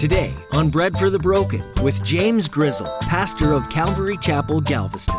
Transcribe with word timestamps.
Today 0.00 0.32
on 0.52 0.70
Bread 0.70 0.98
for 0.98 1.10
the 1.10 1.18
Broken 1.18 1.62
with 1.82 2.02
James 2.06 2.48
Grizzle, 2.48 2.86
pastor 3.02 3.52
of 3.52 3.68
Calvary 3.68 4.16
Chapel, 4.16 4.62
Galveston. 4.62 5.14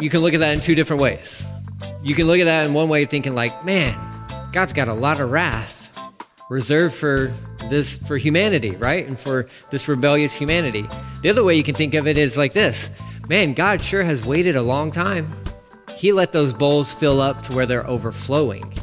You 0.00 0.10
can 0.10 0.18
look 0.18 0.34
at 0.34 0.40
that 0.40 0.54
in 0.54 0.60
two 0.60 0.74
different 0.74 1.00
ways. 1.00 1.46
You 2.02 2.16
can 2.16 2.26
look 2.26 2.40
at 2.40 2.46
that 2.46 2.66
in 2.66 2.74
one 2.74 2.88
way 2.88 3.04
thinking 3.04 3.36
like, 3.36 3.64
man, 3.64 3.94
God's 4.50 4.72
got 4.72 4.88
a 4.88 4.92
lot 4.92 5.20
of 5.20 5.30
wrath 5.30 5.96
reserved 6.50 6.92
for 6.92 7.32
this 7.70 7.98
for 7.98 8.16
humanity, 8.16 8.72
right? 8.72 9.06
And 9.06 9.16
for 9.16 9.46
this 9.70 9.86
rebellious 9.86 10.34
humanity. 10.34 10.88
The 11.22 11.30
other 11.30 11.44
way 11.44 11.54
you 11.54 11.62
can 11.62 11.76
think 11.76 11.94
of 11.94 12.08
it 12.08 12.18
is 12.18 12.36
like 12.36 12.52
this. 12.52 12.90
Man, 13.28 13.54
God 13.54 13.80
sure 13.80 14.02
has 14.02 14.26
waited 14.26 14.56
a 14.56 14.62
long 14.62 14.90
time. 14.90 15.30
He 16.02 16.10
let 16.10 16.32
those 16.32 16.52
bowls 16.52 16.92
fill 16.92 17.20
up 17.20 17.42
to 17.42 17.52
where 17.52 17.64
they're 17.64 17.86
overflowing. 17.86 18.74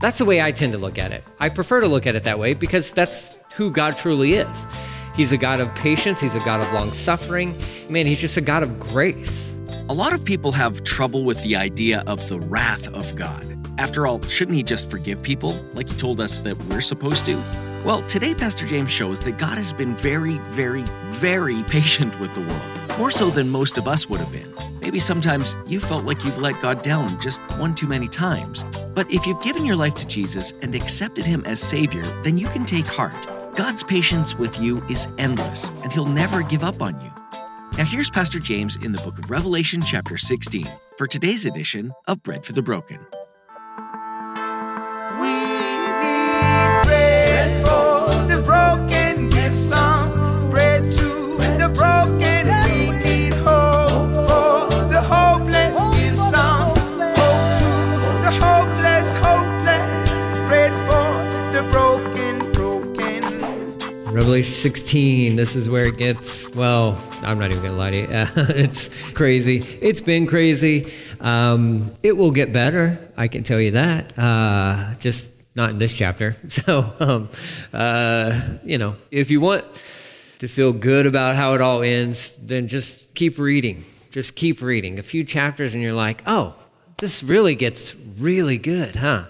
That's 0.00 0.16
the 0.16 0.24
way 0.24 0.40
I 0.40 0.52
tend 0.52 0.72
to 0.72 0.78
look 0.78 0.98
at 0.98 1.12
it. 1.12 1.22
I 1.38 1.50
prefer 1.50 1.80
to 1.80 1.86
look 1.86 2.06
at 2.06 2.16
it 2.16 2.22
that 2.22 2.38
way 2.38 2.54
because 2.54 2.92
that's 2.92 3.38
who 3.56 3.70
God 3.70 3.94
truly 3.94 4.36
is. 4.36 4.66
He's 5.14 5.32
a 5.32 5.36
God 5.36 5.60
of 5.60 5.74
patience, 5.74 6.18
He's 6.18 6.34
a 6.34 6.40
God 6.40 6.62
of 6.62 6.72
long 6.72 6.92
suffering. 6.92 7.54
Man, 7.90 8.06
He's 8.06 8.22
just 8.22 8.38
a 8.38 8.40
God 8.40 8.62
of 8.62 8.80
grace. 8.80 9.54
A 9.90 9.92
lot 9.92 10.14
of 10.14 10.24
people 10.24 10.50
have 10.50 10.82
trouble 10.82 11.24
with 11.24 11.42
the 11.42 11.56
idea 11.56 12.02
of 12.06 12.26
the 12.26 12.40
wrath 12.40 12.88
of 12.94 13.14
God. 13.16 13.44
After 13.78 14.06
all, 14.06 14.22
shouldn't 14.22 14.56
He 14.56 14.62
just 14.62 14.90
forgive 14.90 15.22
people 15.22 15.62
like 15.74 15.90
He 15.90 15.98
told 15.98 16.22
us 16.22 16.40
that 16.40 16.56
we're 16.64 16.80
supposed 16.80 17.26
to? 17.26 17.36
Well, 17.84 18.00
today 18.08 18.34
Pastor 18.34 18.64
James 18.64 18.90
shows 18.90 19.20
that 19.20 19.36
God 19.36 19.58
has 19.58 19.74
been 19.74 19.92
very, 19.92 20.38
very, 20.38 20.84
very 21.08 21.62
patient 21.68 22.18
with 22.18 22.32
the 22.32 22.40
world, 22.40 22.98
more 22.98 23.10
so 23.10 23.28
than 23.28 23.50
most 23.50 23.76
of 23.76 23.86
us 23.86 24.08
would 24.08 24.20
have 24.20 24.32
been. 24.32 24.65
Maybe 24.86 25.00
sometimes 25.00 25.56
you 25.66 25.80
felt 25.80 26.04
like 26.04 26.24
you've 26.24 26.38
let 26.38 26.62
God 26.62 26.80
down 26.80 27.20
just 27.20 27.40
one 27.58 27.74
too 27.74 27.88
many 27.88 28.06
times. 28.06 28.64
But 28.94 29.10
if 29.10 29.26
you've 29.26 29.42
given 29.42 29.66
your 29.66 29.74
life 29.74 29.96
to 29.96 30.06
Jesus 30.06 30.52
and 30.62 30.72
accepted 30.76 31.26
Him 31.26 31.42
as 31.44 31.58
Savior, 31.58 32.04
then 32.22 32.38
you 32.38 32.46
can 32.46 32.64
take 32.64 32.86
heart. 32.86 33.16
God's 33.56 33.82
patience 33.82 34.36
with 34.36 34.60
you 34.60 34.80
is 34.84 35.08
endless, 35.18 35.70
and 35.82 35.92
He'll 35.92 36.06
never 36.06 36.40
give 36.44 36.62
up 36.62 36.80
on 36.80 37.00
you. 37.00 37.10
Now, 37.76 37.84
here's 37.84 38.10
Pastor 38.10 38.38
James 38.38 38.76
in 38.76 38.92
the 38.92 39.00
book 39.00 39.18
of 39.18 39.28
Revelation, 39.28 39.82
chapter 39.82 40.16
16, 40.16 40.68
for 40.96 41.08
today's 41.08 41.46
edition 41.46 41.92
of 42.06 42.22
Bread 42.22 42.44
for 42.44 42.52
the 42.52 42.62
Broken. 42.62 43.04
Revelation 64.12 64.52
16, 64.52 65.34
this 65.34 65.56
is 65.56 65.68
where 65.68 65.84
it 65.84 65.98
gets, 65.98 66.48
well, 66.54 66.96
I'm 67.22 67.40
not 67.40 67.50
even 67.50 67.62
going 67.62 67.74
to 67.74 67.78
lie 67.78 67.90
to 67.90 67.96
you. 67.96 68.06
it's 68.54 68.88
crazy. 69.12 69.66
It's 69.80 70.00
been 70.00 70.28
crazy. 70.28 70.92
Um, 71.20 71.92
it 72.04 72.16
will 72.16 72.30
get 72.30 72.52
better, 72.52 72.98
I 73.16 73.26
can 73.26 73.42
tell 73.42 73.60
you 73.60 73.72
that. 73.72 74.16
Uh, 74.16 74.94
just 75.00 75.32
not 75.56 75.70
in 75.70 75.78
this 75.78 75.96
chapter. 75.96 76.36
So, 76.48 76.94
um, 77.00 77.28
uh, 77.72 78.40
you 78.64 78.78
know, 78.78 78.94
if 79.10 79.32
you 79.32 79.40
want 79.40 79.64
to 80.38 80.46
feel 80.46 80.72
good 80.72 81.06
about 81.06 81.34
how 81.34 81.54
it 81.54 81.60
all 81.60 81.82
ends, 81.82 82.30
then 82.40 82.68
just 82.68 83.12
keep 83.14 83.38
reading. 83.38 83.84
Just 84.12 84.36
keep 84.36 84.62
reading. 84.62 85.00
A 85.00 85.02
few 85.02 85.24
chapters, 85.24 85.74
and 85.74 85.82
you're 85.82 85.92
like, 85.92 86.22
oh, 86.26 86.54
this 86.98 87.24
really 87.24 87.56
gets 87.56 87.96
really 88.18 88.56
good, 88.56 88.94
huh? 88.94 89.24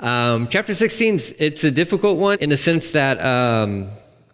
Um, 0.00 0.48
chapter 0.48 0.74
16, 0.74 1.20
it's 1.38 1.64
a 1.64 1.70
difficult 1.70 2.18
one 2.18 2.38
in 2.40 2.48
the 2.48 2.56
sense 2.56 2.92
that 2.92 3.22
um, 3.24 3.90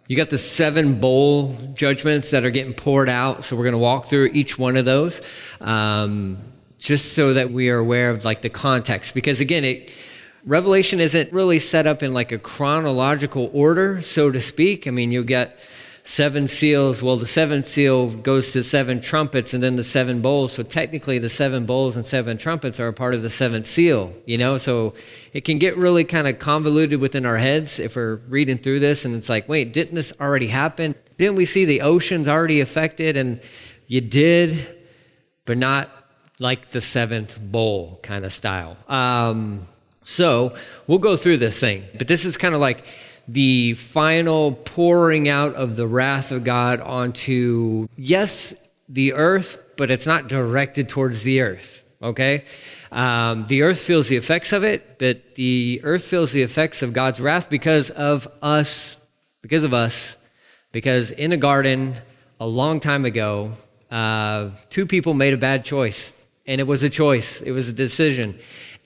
you 0.07 0.17
got 0.17 0.29
the 0.29 0.37
seven 0.37 0.99
bowl 0.99 1.55
judgments 1.73 2.31
that 2.31 2.45
are 2.45 2.49
getting 2.49 2.73
poured 2.73 3.09
out. 3.09 3.43
So 3.43 3.55
we're 3.55 3.63
going 3.63 3.73
to 3.73 3.79
walk 3.79 4.05
through 4.05 4.31
each 4.33 4.59
one 4.59 4.75
of 4.75 4.85
those, 4.85 5.21
um, 5.61 6.39
just 6.77 7.13
so 7.13 7.33
that 7.33 7.51
we 7.51 7.69
are 7.69 7.77
aware 7.77 8.09
of 8.09 8.25
like 8.25 8.41
the 8.41 8.49
context. 8.49 9.15
Because 9.15 9.39
again, 9.39 9.63
it, 9.63 9.91
Revelation 10.45 10.99
isn't 10.99 11.31
really 11.31 11.59
set 11.59 11.87
up 11.87 12.03
in 12.03 12.13
like 12.13 12.33
a 12.33 12.37
chronological 12.37 13.49
order, 13.53 14.01
so 14.01 14.29
to 14.29 14.41
speak. 14.41 14.87
I 14.87 14.91
mean, 14.91 15.11
you'll 15.11 15.23
get 15.23 15.57
seven 16.03 16.49
seals. 16.49 17.01
Well, 17.01 17.15
the 17.15 17.25
seventh 17.25 17.65
seal 17.65 18.09
goes 18.09 18.51
to 18.51 18.63
seven 18.63 18.99
trumpets 18.99 19.53
and 19.53 19.63
then 19.63 19.77
the 19.77 19.83
seven 19.83 20.21
bowls. 20.21 20.53
So 20.53 20.63
technically, 20.63 21.17
the 21.17 21.29
seven 21.29 21.65
bowls 21.65 21.95
and 21.95 22.05
seven 22.05 22.37
trumpets 22.37 22.79
are 22.79 22.89
a 22.89 22.93
part 22.93 23.13
of 23.13 23.21
the 23.21 23.29
seventh 23.29 23.65
seal, 23.65 24.13
you 24.25 24.37
know? 24.37 24.57
So 24.57 24.93
it 25.31 25.45
can 25.45 25.59
get 25.59 25.77
really 25.77 26.03
kind 26.03 26.27
of 26.27 26.39
convoluted 26.39 26.99
within 26.99 27.25
our 27.25 27.37
heads 27.37 27.79
if 27.79 27.95
we're 27.95 28.15
reading 28.27 28.57
through 28.57 28.81
this 28.81 29.05
and 29.05 29.15
it's 29.15 29.29
like, 29.29 29.47
wait, 29.47 29.71
didn't 29.71 29.95
this 29.95 30.11
already 30.19 30.47
happen? 30.47 30.95
Didn't 31.17 31.35
we 31.35 31.45
see 31.45 31.63
the 31.63 31.81
oceans 31.81 32.27
already 32.27 32.59
affected? 32.59 33.15
And 33.15 33.39
you 33.87 34.01
did, 34.01 34.75
but 35.45 35.57
not 35.57 35.89
like 36.37 36.71
the 36.71 36.81
seventh 36.81 37.39
bowl 37.39 37.99
kind 38.03 38.25
of 38.25 38.33
style. 38.33 38.75
Um, 38.89 39.67
so 40.03 40.57
we'll 40.87 40.99
go 40.99 41.15
through 41.15 41.37
this 41.37 41.57
thing, 41.59 41.85
but 41.97 42.09
this 42.09 42.25
is 42.25 42.35
kind 42.35 42.53
of 42.53 42.59
like 42.59 42.85
the 43.27 43.73
final 43.75 44.53
pouring 44.53 45.29
out 45.29 45.55
of 45.55 45.75
the 45.75 45.87
wrath 45.87 46.31
of 46.31 46.43
God 46.43 46.81
onto, 46.81 47.87
yes, 47.95 48.53
the 48.89 49.13
earth, 49.13 49.59
but 49.77 49.89
it's 49.89 50.05
not 50.05 50.27
directed 50.27 50.89
towards 50.89 51.23
the 51.23 51.41
earth, 51.41 51.85
okay? 52.01 52.43
Um, 52.91 53.47
the 53.47 53.63
earth 53.63 53.79
feels 53.79 54.07
the 54.07 54.17
effects 54.17 54.53
of 54.53 54.63
it, 54.63 54.99
but 54.99 55.35
the 55.35 55.81
earth 55.83 56.05
feels 56.05 56.31
the 56.31 56.43
effects 56.43 56.81
of 56.81 56.93
God's 56.93 57.19
wrath 57.19 57.49
because 57.49 57.89
of 57.89 58.27
us, 58.41 58.97
because 59.41 59.63
of 59.63 59.73
us, 59.73 60.17
because 60.71 61.11
in 61.11 61.31
a 61.31 61.37
garden 61.37 61.95
a 62.39 62.45
long 62.45 62.79
time 62.79 63.05
ago, 63.05 63.53
uh, 63.89 64.49
two 64.69 64.85
people 64.85 65.13
made 65.13 65.33
a 65.33 65.37
bad 65.37 65.63
choice, 65.63 66.13
and 66.45 66.59
it 66.59 66.65
was 66.65 66.83
a 66.83 66.89
choice, 66.89 67.41
it 67.41 67.51
was 67.51 67.69
a 67.69 67.73
decision, 67.73 68.39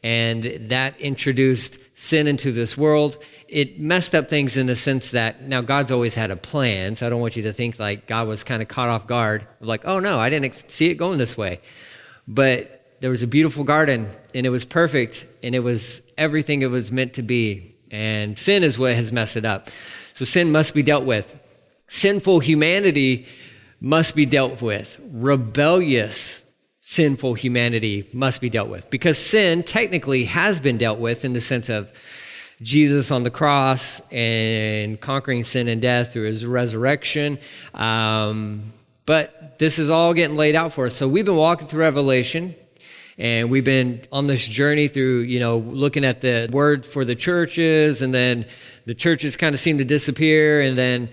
and 0.03 0.43
that 0.43 0.99
introduced 0.99 1.79
sin 1.95 2.27
into 2.27 2.51
this 2.51 2.77
world 2.77 3.17
it 3.47 3.79
messed 3.79 4.13
up 4.13 4.29
things 4.29 4.57
in 4.57 4.67
the 4.67 4.75
sense 4.75 5.11
that 5.11 5.43
now 5.43 5.61
God's 5.61 5.91
always 5.91 6.15
had 6.15 6.31
a 6.31 6.35
plan, 6.35 6.95
so 6.95 7.07
I 7.07 7.09
don't 7.09 7.21
want 7.21 7.35
you 7.35 7.43
to 7.43 7.53
think 7.53 7.79
like 7.79 8.07
God 8.07 8.27
was 8.27 8.43
kind 8.43 8.61
of 8.61 8.67
caught 8.67 8.89
off 8.89 9.07
guard, 9.07 9.47
like, 9.61 9.85
oh 9.85 9.99
no, 9.99 10.19
I 10.19 10.29
didn't 10.29 10.69
see 10.69 10.89
it 10.89 10.95
going 10.95 11.17
this 11.17 11.37
way. 11.37 11.59
But 12.27 12.95
there 12.99 13.09
was 13.09 13.23
a 13.23 13.27
beautiful 13.27 13.63
garden, 13.63 14.09
and 14.33 14.45
it 14.45 14.49
was 14.49 14.65
perfect, 14.65 15.25
and 15.43 15.55
it 15.55 15.59
was 15.59 16.01
everything 16.17 16.61
it 16.61 16.69
was 16.69 16.91
meant 16.91 17.13
to 17.13 17.21
be. 17.21 17.75
And 17.89 18.37
sin 18.37 18.63
is 18.63 18.77
what 18.77 18.95
has 18.95 19.11
messed 19.11 19.37
it 19.37 19.45
up. 19.45 19.69
So 20.13 20.25
sin 20.25 20.51
must 20.51 20.73
be 20.73 20.83
dealt 20.83 21.05
with. 21.05 21.37
Sinful 21.87 22.39
humanity 22.39 23.27
must 23.79 24.13
be 24.13 24.25
dealt 24.25 24.61
with. 24.61 24.99
Rebellious, 25.13 26.43
sinful 26.89 27.33
humanity 27.33 28.07
must 28.13 28.39
be 28.39 28.49
dealt 28.49 28.69
with. 28.69 28.89
Because 28.89 29.17
sin 29.17 29.61
technically 29.61 30.23
has 30.23 30.61
been 30.61 30.77
dealt 30.77 30.99
with 30.99 31.25
in 31.25 31.33
the 31.33 31.41
sense 31.41 31.67
of 31.67 31.91
Jesus 32.61 33.11
on 33.11 33.23
the 33.23 33.29
cross 33.29 34.01
and 34.09 34.99
conquering 35.01 35.43
sin 35.43 35.67
and 35.67 35.81
death 35.81 36.13
through 36.13 36.27
his 36.27 36.45
resurrection. 36.45 37.39
Um, 37.73 38.71
but 39.05 39.59
this 39.59 39.79
is 39.79 39.89
all 39.89 40.13
getting 40.13 40.37
laid 40.37 40.55
out 40.55 40.71
for 40.71 40.85
us. 40.85 40.95
So 40.95 41.09
we've 41.09 41.25
been 41.25 41.35
walking 41.35 41.67
through 41.67 41.81
Revelation 41.81 42.55
and 43.17 43.51
we've 43.51 43.65
been 43.65 44.03
on 44.13 44.27
this 44.27 44.47
journey 44.47 44.87
through, 44.87 45.23
you 45.23 45.41
know, 45.41 45.57
looking 45.57 46.05
at 46.05 46.21
the 46.21 46.47
word 46.53 46.85
for 46.85 47.03
the 47.03 47.15
churches 47.15 48.01
and 48.01 48.13
then 48.13 48.45
the 48.85 48.95
churches 48.95 49.35
kind 49.35 49.53
of 49.53 49.59
seem 49.59 49.77
to 49.79 49.85
disappear 49.85 50.61
and 50.61 50.77
then 50.77 51.09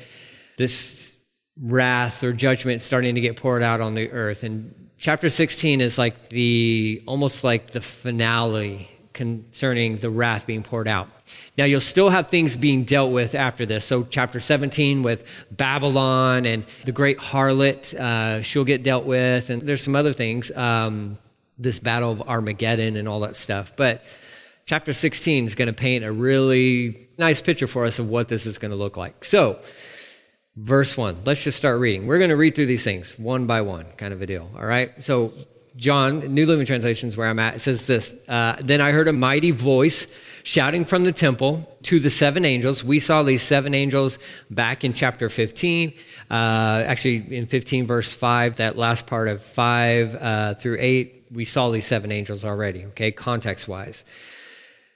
this 0.57 1.17
wrath 1.61 2.23
or 2.23 2.33
judgment 2.33 2.81
starting 2.81 3.17
to 3.17 3.21
get 3.21 3.37
poured 3.37 3.65
out 3.65 3.81
on 3.81 3.95
the 3.95 4.09
earth. 4.13 4.45
And 4.45 4.84
chapter 4.99 5.29
16 5.29 5.81
is 5.81 5.99
like 5.99 6.29
the 6.29 7.03
almost 7.07 7.45
like 7.45 7.73
the 7.73 7.81
finale 7.81 8.91
concerning 9.13 9.99
the 9.99 10.11
wrath 10.11 10.47
being 10.47 10.63
poured 10.63 10.89
out. 10.89 11.09
Now, 11.57 11.65
you'll 11.65 11.81
still 11.81 12.11
have 12.11 12.29
things 12.29 12.57
being 12.57 12.85
dealt 12.85 13.13
with 13.13 13.35
after 13.35 13.65
this. 13.65 13.85
So, 13.85 14.03
chapter 14.03 14.41
17 14.41 15.03
with 15.03 15.25
Babylon 15.53 16.47
and 16.47 16.65
the 16.85 16.93
great 16.93 17.19
harlot, 17.19 17.95
uh, 17.95 18.43
she'll 18.43 18.65
get 18.65 18.83
dealt 18.83 19.05
with. 19.05 19.51
And 19.51 19.63
there's 19.63 19.83
some 19.83 19.95
other 19.95 20.13
things, 20.13 20.51
um, 20.57 21.17
this 21.57 21.79
battle 21.79 22.11
of 22.11 22.23
Armageddon 22.23 22.97
and 22.97 23.09
all 23.09 23.21
that 23.21 23.37
stuff. 23.37 23.73
But 23.77 24.03
chapter 24.67 24.93
16 24.93 25.47
is 25.47 25.55
going 25.55 25.67
to 25.67 25.73
paint 25.73 26.05
a 26.05 26.11
really 26.11 27.09
nice 27.19 27.41
picture 27.41 27.69
for 27.69 27.85
us 27.85 28.01
of 28.01 28.09
what 28.09 28.29
this 28.29 28.47
is 28.47 28.59
going 28.59 28.73
to 28.73 28.77
look 28.77 28.97
like. 28.97 29.25
So, 29.25 29.61
verse 30.57 30.97
1, 30.97 31.19
let's 31.25 31.43
just 31.43 31.59
start 31.59 31.81
reading. 31.81 32.07
We're 32.07 32.19
going 32.19 32.31
to 32.31 32.37
read 32.37 32.55
through 32.55 32.67
these 32.67 32.85
things 32.85 33.19
one 33.19 33.47
by 33.47 33.61
one, 33.61 33.87
kind 33.97 34.13
of 34.13 34.23
a 34.23 34.27
deal. 34.27 34.51
All 34.57 34.67
right? 34.67 35.03
So, 35.03 35.33
John, 35.77 36.21
New 36.33 36.47
Living 36.47 36.67
Translation 36.67 37.09
is 37.09 37.17
where 37.17 37.27
I'm 37.27 37.41
at. 37.41 37.57
It 37.57 37.61
says 37.61 37.87
this 37.89 38.15
uh, 38.29 38.57
Then 38.61 38.81
I 38.81 38.93
heard 38.93 39.09
a 39.09 39.13
mighty 39.13 39.51
voice 39.51 40.07
shouting 40.45 40.85
from 40.85 41.03
the 41.03 41.11
temple 41.11 41.69
to 41.83 41.99
the 41.99 42.11
seven 42.11 42.45
angels. 42.45 42.85
We 42.85 43.01
saw 43.01 43.25
these 43.25 43.43
seven 43.43 43.75
angels 43.75 44.21
back 44.51 44.85
in 44.85 44.93
chapter 44.93 45.29
15. 45.29 45.93
Uh, 46.31 46.35
actually, 46.35 47.37
in 47.37 47.47
15, 47.47 47.89
verse 47.89 48.15
5, 48.15 48.57
that 48.57 48.79
last 48.79 49.09
part 49.09 49.27
of 49.27 49.43
5 49.43 50.15
uh, 50.15 50.55
through 50.55 50.77
8 50.79 51.25
we 51.35 51.45
saw 51.45 51.71
these 51.71 51.87
seven 51.87 52.13
angels 52.13 52.45
already, 52.45 52.85
okay, 52.87 53.11
context 53.11 53.67
wise. 53.69 54.05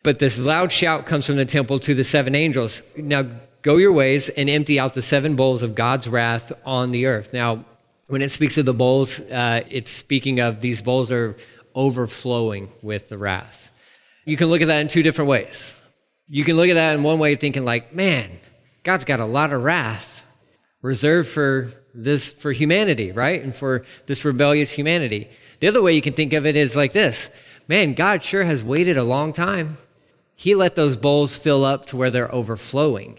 But 0.03 0.21
this 0.21 0.39
loud 0.39 0.71
shout 0.71 1.05
comes 1.05 1.27
from 1.27 1.37
the 1.37 1.45
temple 1.45 1.81
to 1.81 1.95
the 1.95 2.05
seven 2.05 2.35
angels. 2.35 2.83
Now 2.97 3.27
go 3.63 3.77
your 3.77 3.93
ways 3.93 4.29
and 4.29 4.49
empty 4.49 4.79
out 4.79 4.95
the 4.95 5.03
seven 5.03 5.37
bowls 5.37 5.63
of 5.63 5.75
God's 5.75 6.09
wrath 6.09 6.53
on 6.65 6.91
the 6.91 7.07
earth. 7.07 7.33
Now, 7.33 7.65
when 8.07 8.23
it 8.23 8.31
speaks 8.31 8.57
of 8.59 8.65
the 8.65 8.75
bowls, 8.75 9.21
uh, 9.21 9.63
it's 9.69 9.91
speaking 9.91 10.41
of 10.41 10.61
these 10.61 10.81
bowls 10.81 11.13
are 11.13 11.37
overflowing 11.75 12.71
with 12.83 13.09
the 13.09 13.19
wrath. 13.19 13.71
You 14.25 14.37
can 14.37 14.49
look 14.49 14.61
at 14.61 14.67
that 14.69 14.81
in 14.81 14.89
two 14.89 15.03
different 15.03 15.29
ways. 15.29 15.81
You 16.29 16.45
can 16.45 16.57
look 16.57 16.69
at 16.69 16.75
that 16.75 16.95
in 16.95 17.03
one 17.03 17.19
way, 17.19 17.37
thinking 17.37 17.65
like, 17.65 17.95
man, 17.95 18.31
God's 18.83 19.05
got 19.05 19.21
a 19.21 19.25
lot 19.25 19.53
of 19.53 19.63
wrath 19.63 20.23
reserved 20.83 21.29
for 21.29 21.71
this, 21.95 22.33
for 22.33 22.53
humanity, 22.53 23.13
right? 23.13 23.43
And 23.43 23.55
for 23.55 23.85
this 24.07 24.25
rebellious 24.25 24.71
humanity. 24.71 25.29
The 25.61 25.69
other 25.69 25.83
way 25.83 25.95
you 25.95 26.03
can 26.03 26.13
think 26.13 26.33
of 26.33 26.47
it 26.47 26.57
is 26.57 26.77
like 26.77 26.93
this 26.93 27.31
man, 27.67 27.93
God 27.93 28.23
sure 28.23 28.45
has 28.45 28.63
waited 28.63 28.97
a 28.97 29.05
long 29.05 29.33
time. 29.33 29.79
He 30.35 30.55
let 30.55 30.75
those 30.77 30.97
bowls 30.97 31.37
fill 31.37 31.65
up 31.65 31.87
to 31.87 31.97
where 31.97 32.11
they're 32.11 32.35
overflowing. 32.35 33.19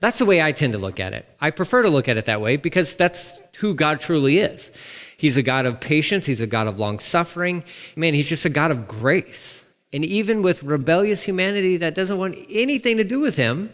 That's 0.00 0.18
the 0.18 0.26
way 0.26 0.42
I 0.42 0.52
tend 0.52 0.72
to 0.74 0.78
look 0.78 1.00
at 1.00 1.12
it. 1.14 1.26
I 1.40 1.50
prefer 1.50 1.82
to 1.82 1.90
look 1.90 2.08
at 2.08 2.16
it 2.16 2.26
that 2.26 2.40
way 2.40 2.56
because 2.56 2.96
that's 2.96 3.40
who 3.58 3.74
God 3.74 4.00
truly 4.00 4.38
is. 4.38 4.70
He's 5.16 5.36
a 5.36 5.42
God 5.42 5.64
of 5.64 5.80
patience, 5.80 6.26
He's 6.26 6.42
a 6.42 6.46
God 6.46 6.66
of 6.66 6.78
long 6.78 6.98
suffering. 6.98 7.64
Man, 7.96 8.14
He's 8.14 8.28
just 8.28 8.44
a 8.44 8.50
God 8.50 8.70
of 8.70 8.86
grace. 8.86 9.64
And 9.92 10.04
even 10.04 10.42
with 10.42 10.62
rebellious 10.62 11.22
humanity 11.22 11.78
that 11.78 11.94
doesn't 11.94 12.18
want 12.18 12.36
anything 12.50 12.98
to 12.98 13.04
do 13.04 13.20
with 13.20 13.36
Him, 13.36 13.72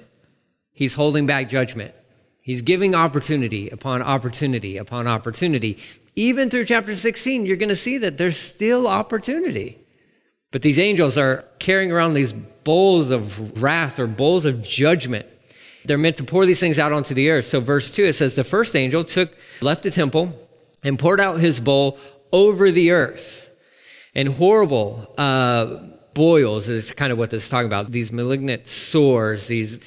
He's 0.72 0.94
holding 0.94 1.26
back 1.26 1.48
judgment. 1.48 1.94
He's 2.40 2.62
giving 2.62 2.94
opportunity 2.94 3.68
upon 3.70 4.02
opportunity 4.02 4.76
upon 4.76 5.06
opportunity. 5.06 5.78
Even 6.14 6.50
through 6.50 6.66
chapter 6.66 6.94
16, 6.94 7.46
you're 7.46 7.56
going 7.56 7.68
to 7.68 7.76
see 7.76 7.98
that 7.98 8.18
there's 8.18 8.36
still 8.36 8.86
opportunity. 8.86 9.78
But 10.50 10.62
these 10.62 10.78
angels 10.78 11.16
are 11.16 11.44
carrying 11.58 11.90
around 11.90 12.14
these 12.14 12.32
bowls 12.32 13.10
of 13.10 13.62
wrath 13.62 13.98
or 13.98 14.06
bowls 14.06 14.44
of 14.44 14.62
judgment. 14.62 15.26
They're 15.84 15.99
meant 15.99 16.17
to 16.19 16.25
pour 16.25 16.46
these 16.46 16.61
things 16.61 16.79
out 16.79 16.93
onto 16.93 17.14
the 17.14 17.31
earth. 17.31 17.46
So, 17.46 17.61
verse 17.61 17.90
2, 17.90 18.05
it 18.05 18.12
says, 18.14 18.34
The 18.34 18.44
first 18.44 18.76
angel 18.76 19.05
took, 19.05 19.37
left 19.61 19.82
the 19.82 19.90
temple, 19.90 20.38
and 20.84 20.99
poured 20.99 21.20
out 21.20 21.38
his 21.38 21.61
bowl 21.61 21.99
over 22.32 22.70
the 22.70 22.93
earth. 22.93 23.50
And 24.14 24.29
horrible 24.29 25.12
uh, 25.17 25.79
boils 26.14 26.69
is 26.69 26.93
kind 26.93 27.12
of 27.12 27.19
what 27.19 27.31
this 27.31 27.44
is 27.44 27.50
talking 27.50 27.67
about. 27.67 27.90
These 27.90 28.12
malignant 28.12 28.69
sores, 28.69 29.46
these 29.46 29.81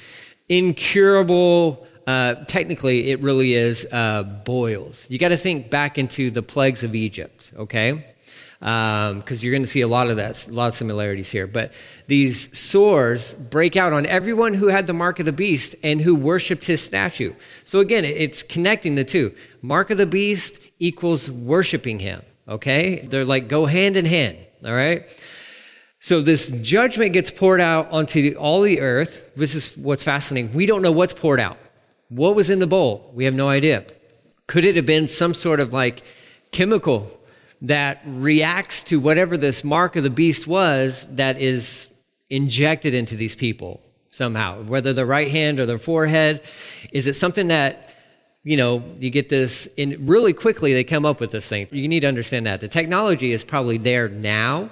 incurable, 0.48 1.86
uh, 2.06 2.34
technically, 2.46 3.10
it 3.10 3.20
really 3.20 3.54
is 3.54 3.86
uh, 3.92 4.22
boils. 4.22 5.10
You 5.10 5.18
got 5.18 5.28
to 5.28 5.36
think 5.36 5.70
back 5.70 5.98
into 5.98 6.30
the 6.30 6.42
plagues 6.42 6.82
of 6.82 6.94
Egypt, 6.94 7.52
okay? 7.56 8.04
Because 8.58 9.12
um, 9.12 9.36
you're 9.40 9.52
going 9.52 9.62
to 9.62 9.68
see 9.68 9.82
a 9.82 9.88
lot 9.88 10.08
of 10.08 10.16
that, 10.16 10.48
a 10.48 10.52
lot 10.52 10.68
of 10.68 10.74
similarities 10.74 11.30
here. 11.30 11.46
But 11.46 11.72
these 12.06 12.56
sores 12.58 13.34
break 13.34 13.76
out 13.76 13.92
on 13.92 14.06
everyone 14.06 14.54
who 14.54 14.68
had 14.68 14.86
the 14.86 14.92
mark 14.92 15.18
of 15.20 15.26
the 15.26 15.32
beast 15.32 15.76
and 15.82 16.00
who 16.00 16.14
worshipped 16.14 16.64
his 16.64 16.80
statue. 16.80 17.34
So 17.64 17.80
again, 17.80 18.04
it's 18.04 18.42
connecting 18.42 18.94
the 18.94 19.04
two. 19.04 19.34
Mark 19.60 19.90
of 19.90 19.98
the 19.98 20.06
beast 20.06 20.60
equals 20.78 21.30
worshiping 21.30 21.98
him. 21.98 22.22
Okay, 22.48 23.00
they're 23.00 23.24
like 23.24 23.48
go 23.48 23.66
hand 23.66 23.96
in 23.96 24.04
hand. 24.04 24.38
All 24.64 24.72
right. 24.72 25.06
So 25.98 26.20
this 26.20 26.48
judgment 26.48 27.12
gets 27.12 27.30
poured 27.30 27.60
out 27.60 27.90
onto 27.90 28.22
the, 28.22 28.36
all 28.36 28.62
the 28.62 28.80
earth. 28.80 29.28
This 29.34 29.54
is 29.54 29.76
what's 29.76 30.02
fascinating. 30.02 30.52
We 30.52 30.66
don't 30.66 30.82
know 30.82 30.92
what's 30.92 31.12
poured 31.12 31.40
out. 31.40 31.58
What 32.08 32.36
was 32.36 32.50
in 32.50 32.60
the 32.60 32.66
bowl? 32.66 33.10
We 33.14 33.24
have 33.24 33.34
no 33.34 33.48
idea. 33.48 33.84
Could 34.46 34.64
it 34.64 34.76
have 34.76 34.86
been 34.86 35.08
some 35.08 35.34
sort 35.34 35.58
of 35.58 35.72
like 35.72 36.02
chemical 36.52 37.15
that 37.62 38.02
reacts 38.04 38.82
to 38.84 39.00
whatever 39.00 39.36
this 39.36 39.64
mark 39.64 39.96
of 39.96 40.02
the 40.02 40.10
beast 40.10 40.46
was 40.46 41.06
that 41.12 41.40
is 41.40 41.88
injected 42.28 42.94
into 42.94 43.16
these 43.16 43.34
people 43.34 43.80
somehow, 44.10 44.62
whether 44.62 44.92
the 44.92 45.06
right 45.06 45.30
hand 45.30 45.60
or 45.60 45.66
their 45.66 45.78
forehead. 45.78 46.42
Is 46.92 47.06
it 47.06 47.16
something 47.16 47.48
that, 47.48 47.90
you 48.42 48.56
know, 48.56 48.82
you 48.98 49.10
get 49.10 49.28
this 49.28 49.68
in 49.76 50.06
really 50.06 50.32
quickly 50.32 50.72
they 50.72 50.84
come 50.84 51.04
up 51.04 51.20
with 51.20 51.30
this 51.30 51.48
thing. 51.48 51.68
You 51.70 51.88
need 51.88 52.00
to 52.00 52.06
understand 52.06 52.46
that. 52.46 52.60
The 52.60 52.68
technology 52.68 53.32
is 53.32 53.44
probably 53.44 53.78
there 53.78 54.08
now, 54.08 54.70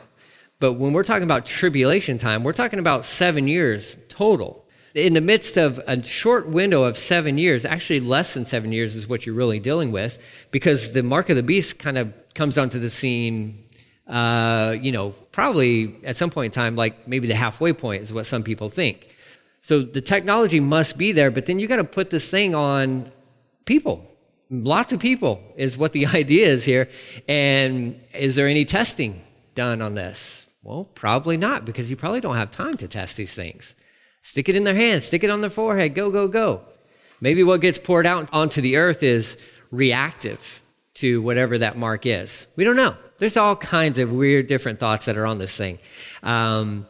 but 0.60 0.75
when 0.75 0.92
we're 0.92 1.04
talking 1.04 1.25
about 1.25 1.44
tribulation 1.44 2.16
time, 2.16 2.42
we're 2.44 2.52
talking 2.52 2.78
about 2.78 3.04
seven 3.04 3.48
years 3.48 3.98
total. 4.08 4.64
In 4.94 5.12
the 5.12 5.20
midst 5.20 5.56
of 5.56 5.81
a 5.88 6.02
short 6.02 6.48
window 6.48 6.84
of 6.84 6.96
seven 6.96 7.36
years, 7.36 7.64
actually 7.64 8.00
less 8.00 8.32
than 8.32 8.44
seven 8.44 8.70
years 8.70 8.94
is 8.94 9.08
what 9.08 9.26
you're 9.26 9.34
really 9.34 9.58
dealing 9.58 9.90
with, 9.90 10.19
because 10.52 10.92
the 10.92 11.02
mark 11.02 11.28
of 11.28 11.36
the 11.36 11.42
beast 11.42 11.81
kind 11.81 11.98
of 11.98 12.14
comes 12.34 12.58
onto 12.58 12.78
the 12.78 12.90
scene, 12.90 13.64
uh, 14.06 14.76
you 14.81 14.92
know, 14.92 15.10
probably 15.32 15.96
at 16.04 16.16
some 16.16 16.31
point 16.31 16.46
in 16.46 16.50
time, 16.52 16.76
like 16.76 17.08
maybe 17.08 17.26
the 17.28 17.34
halfway 17.34 17.72
point 17.72 18.02
is 18.02 18.12
what 18.12 18.26
some 18.26 18.42
people 18.42 18.69
think. 18.69 19.08
So 19.60 19.81
the 19.81 20.00
technology 20.00 20.60
must 20.60 20.98
be 20.98 21.12
there, 21.12 21.31
but 21.31 21.46
then 21.46 21.58
you 21.58 21.66
got 21.66 21.76
to 21.76 21.84
put 21.84 22.10
this 22.10 22.28
thing 22.28 22.54
on 22.54 23.10
people. 23.64 24.06
Lots 24.50 24.92
of 24.92 25.00
people 25.00 25.40
is 25.56 25.78
what 25.78 25.92
the 25.92 26.06
idea 26.22 26.48
is 26.48 26.64
here. 26.64 26.88
And 27.28 28.02
is 28.12 28.36
there 28.36 28.46
any 28.46 28.64
testing 28.64 29.22
done 29.54 29.81
on 29.81 29.94
this? 29.94 30.46
Well, 30.62 30.84
probably 30.94 31.36
not, 31.36 31.64
because 31.64 31.90
you 31.90 31.96
probably 31.96 32.20
don't 32.20 32.36
have 32.36 32.50
time 32.50 32.76
to 32.78 32.88
test 32.88 33.16
these 33.16 33.34
things. 33.34 33.75
Stick 34.22 34.48
it 34.48 34.56
in 34.56 34.64
their 34.64 34.75
hands, 34.75 35.04
stick 35.04 35.22
it 35.22 35.31
on 35.31 35.42
their 35.42 35.50
forehead, 35.50 35.94
go, 35.94 36.10
go, 36.10 36.26
go. 36.26 36.62
Maybe 37.20 37.42
what 37.42 37.60
gets 37.60 37.78
poured 37.78 38.06
out 38.06 38.28
onto 38.32 38.60
the 38.62 38.76
earth 38.76 39.02
is 39.02 39.36
reactive 39.70 40.62
to 40.94 41.20
whatever 41.23 41.58
that 41.58 41.76
mark 41.76 42.06
is. 42.06 42.46
We 42.56 42.64
don't 42.64 42.76
know. 42.76 42.96
There's 43.19 43.37
all 43.37 43.56
kinds 43.56 43.99
of 43.99 44.11
weird, 44.11 44.46
different 44.46 44.79
thoughts 44.81 45.06
that 45.06 45.17
are 45.17 45.26
on 45.26 45.38
this 45.38 45.56
thing. 45.56 45.79
Um, 46.23 46.87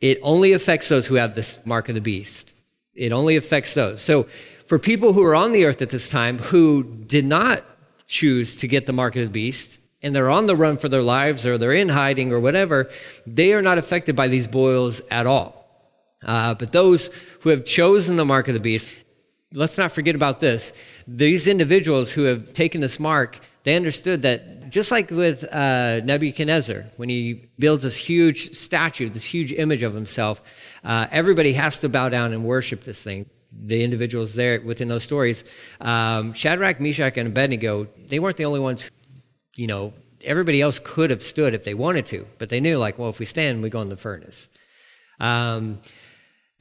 it 0.00 0.18
only 0.22 0.52
affects 0.52 0.88
those 0.88 1.06
who 1.06 1.14
have 1.16 1.34
this 1.34 1.64
mark 1.64 1.88
of 1.88 1.94
the 1.94 2.00
beast. 2.00 2.54
It 2.94 3.12
only 3.12 3.36
affects 3.36 3.74
those. 3.74 4.02
So, 4.02 4.26
for 4.66 4.78
people 4.78 5.12
who 5.12 5.22
are 5.24 5.34
on 5.34 5.52
the 5.52 5.64
earth 5.66 5.82
at 5.82 5.90
this 5.90 6.08
time 6.08 6.38
who 6.38 6.82
did 6.82 7.24
not 7.24 7.64
choose 8.06 8.56
to 8.56 8.68
get 8.68 8.86
the 8.86 8.92
mark 8.92 9.16
of 9.16 9.22
the 9.22 9.30
beast, 9.30 9.78
and 10.02 10.14
they're 10.14 10.30
on 10.30 10.46
the 10.46 10.56
run 10.56 10.76
for 10.76 10.88
their 10.88 11.02
lives 11.02 11.46
or 11.46 11.58
they're 11.58 11.72
in 11.72 11.88
hiding 11.88 12.32
or 12.32 12.40
whatever, 12.40 12.90
they 13.26 13.52
are 13.52 13.62
not 13.62 13.78
affected 13.78 14.16
by 14.16 14.28
these 14.28 14.46
boils 14.46 15.00
at 15.10 15.26
all. 15.26 15.62
Uh, 16.24 16.54
but 16.54 16.72
those 16.72 17.10
who 17.40 17.50
have 17.50 17.64
chosen 17.64 18.16
the 18.16 18.24
mark 18.24 18.48
of 18.48 18.54
the 18.54 18.60
beast, 18.60 18.88
let's 19.52 19.78
not 19.78 19.92
forget 19.92 20.14
about 20.14 20.40
this. 20.40 20.72
These 21.06 21.46
individuals 21.48 22.12
who 22.12 22.24
have 22.24 22.52
taken 22.52 22.80
this 22.80 22.98
mark, 22.98 23.40
they 23.64 23.76
understood 23.76 24.22
that 24.22 24.70
just 24.70 24.90
like 24.90 25.10
with 25.10 25.44
uh, 25.44 26.00
Nebuchadnezzar, 26.04 26.86
when 26.96 27.08
he 27.08 27.48
builds 27.58 27.82
this 27.82 27.96
huge 27.96 28.54
statue, 28.54 29.10
this 29.10 29.24
huge 29.24 29.52
image 29.52 29.82
of 29.82 29.94
himself, 29.94 30.42
uh, 30.82 31.06
everybody 31.10 31.52
has 31.52 31.78
to 31.80 31.88
bow 31.88 32.08
down 32.08 32.32
and 32.32 32.44
worship 32.44 32.82
this 32.84 33.02
thing. 33.02 33.26
The 33.52 33.84
individuals 33.84 34.34
there 34.34 34.62
within 34.62 34.88
those 34.88 35.04
stories, 35.04 35.44
um, 35.80 36.32
Shadrach, 36.32 36.80
Meshach, 36.80 37.18
and 37.18 37.28
Abednego, 37.28 37.86
they 38.08 38.18
weren't 38.18 38.38
the 38.38 38.46
only 38.46 38.60
ones, 38.60 38.90
you 39.56 39.66
know, 39.66 39.92
everybody 40.24 40.62
else 40.62 40.80
could 40.82 41.10
have 41.10 41.22
stood 41.22 41.52
if 41.52 41.64
they 41.64 41.74
wanted 41.74 42.06
to, 42.06 42.26
but 42.38 42.48
they 42.48 42.60
knew, 42.60 42.78
like, 42.78 42.98
well, 42.98 43.10
if 43.10 43.18
we 43.18 43.26
stand, 43.26 43.62
we 43.62 43.68
go 43.68 43.82
in 43.82 43.90
the 43.90 43.96
furnace. 43.96 44.48
Um, 45.20 45.80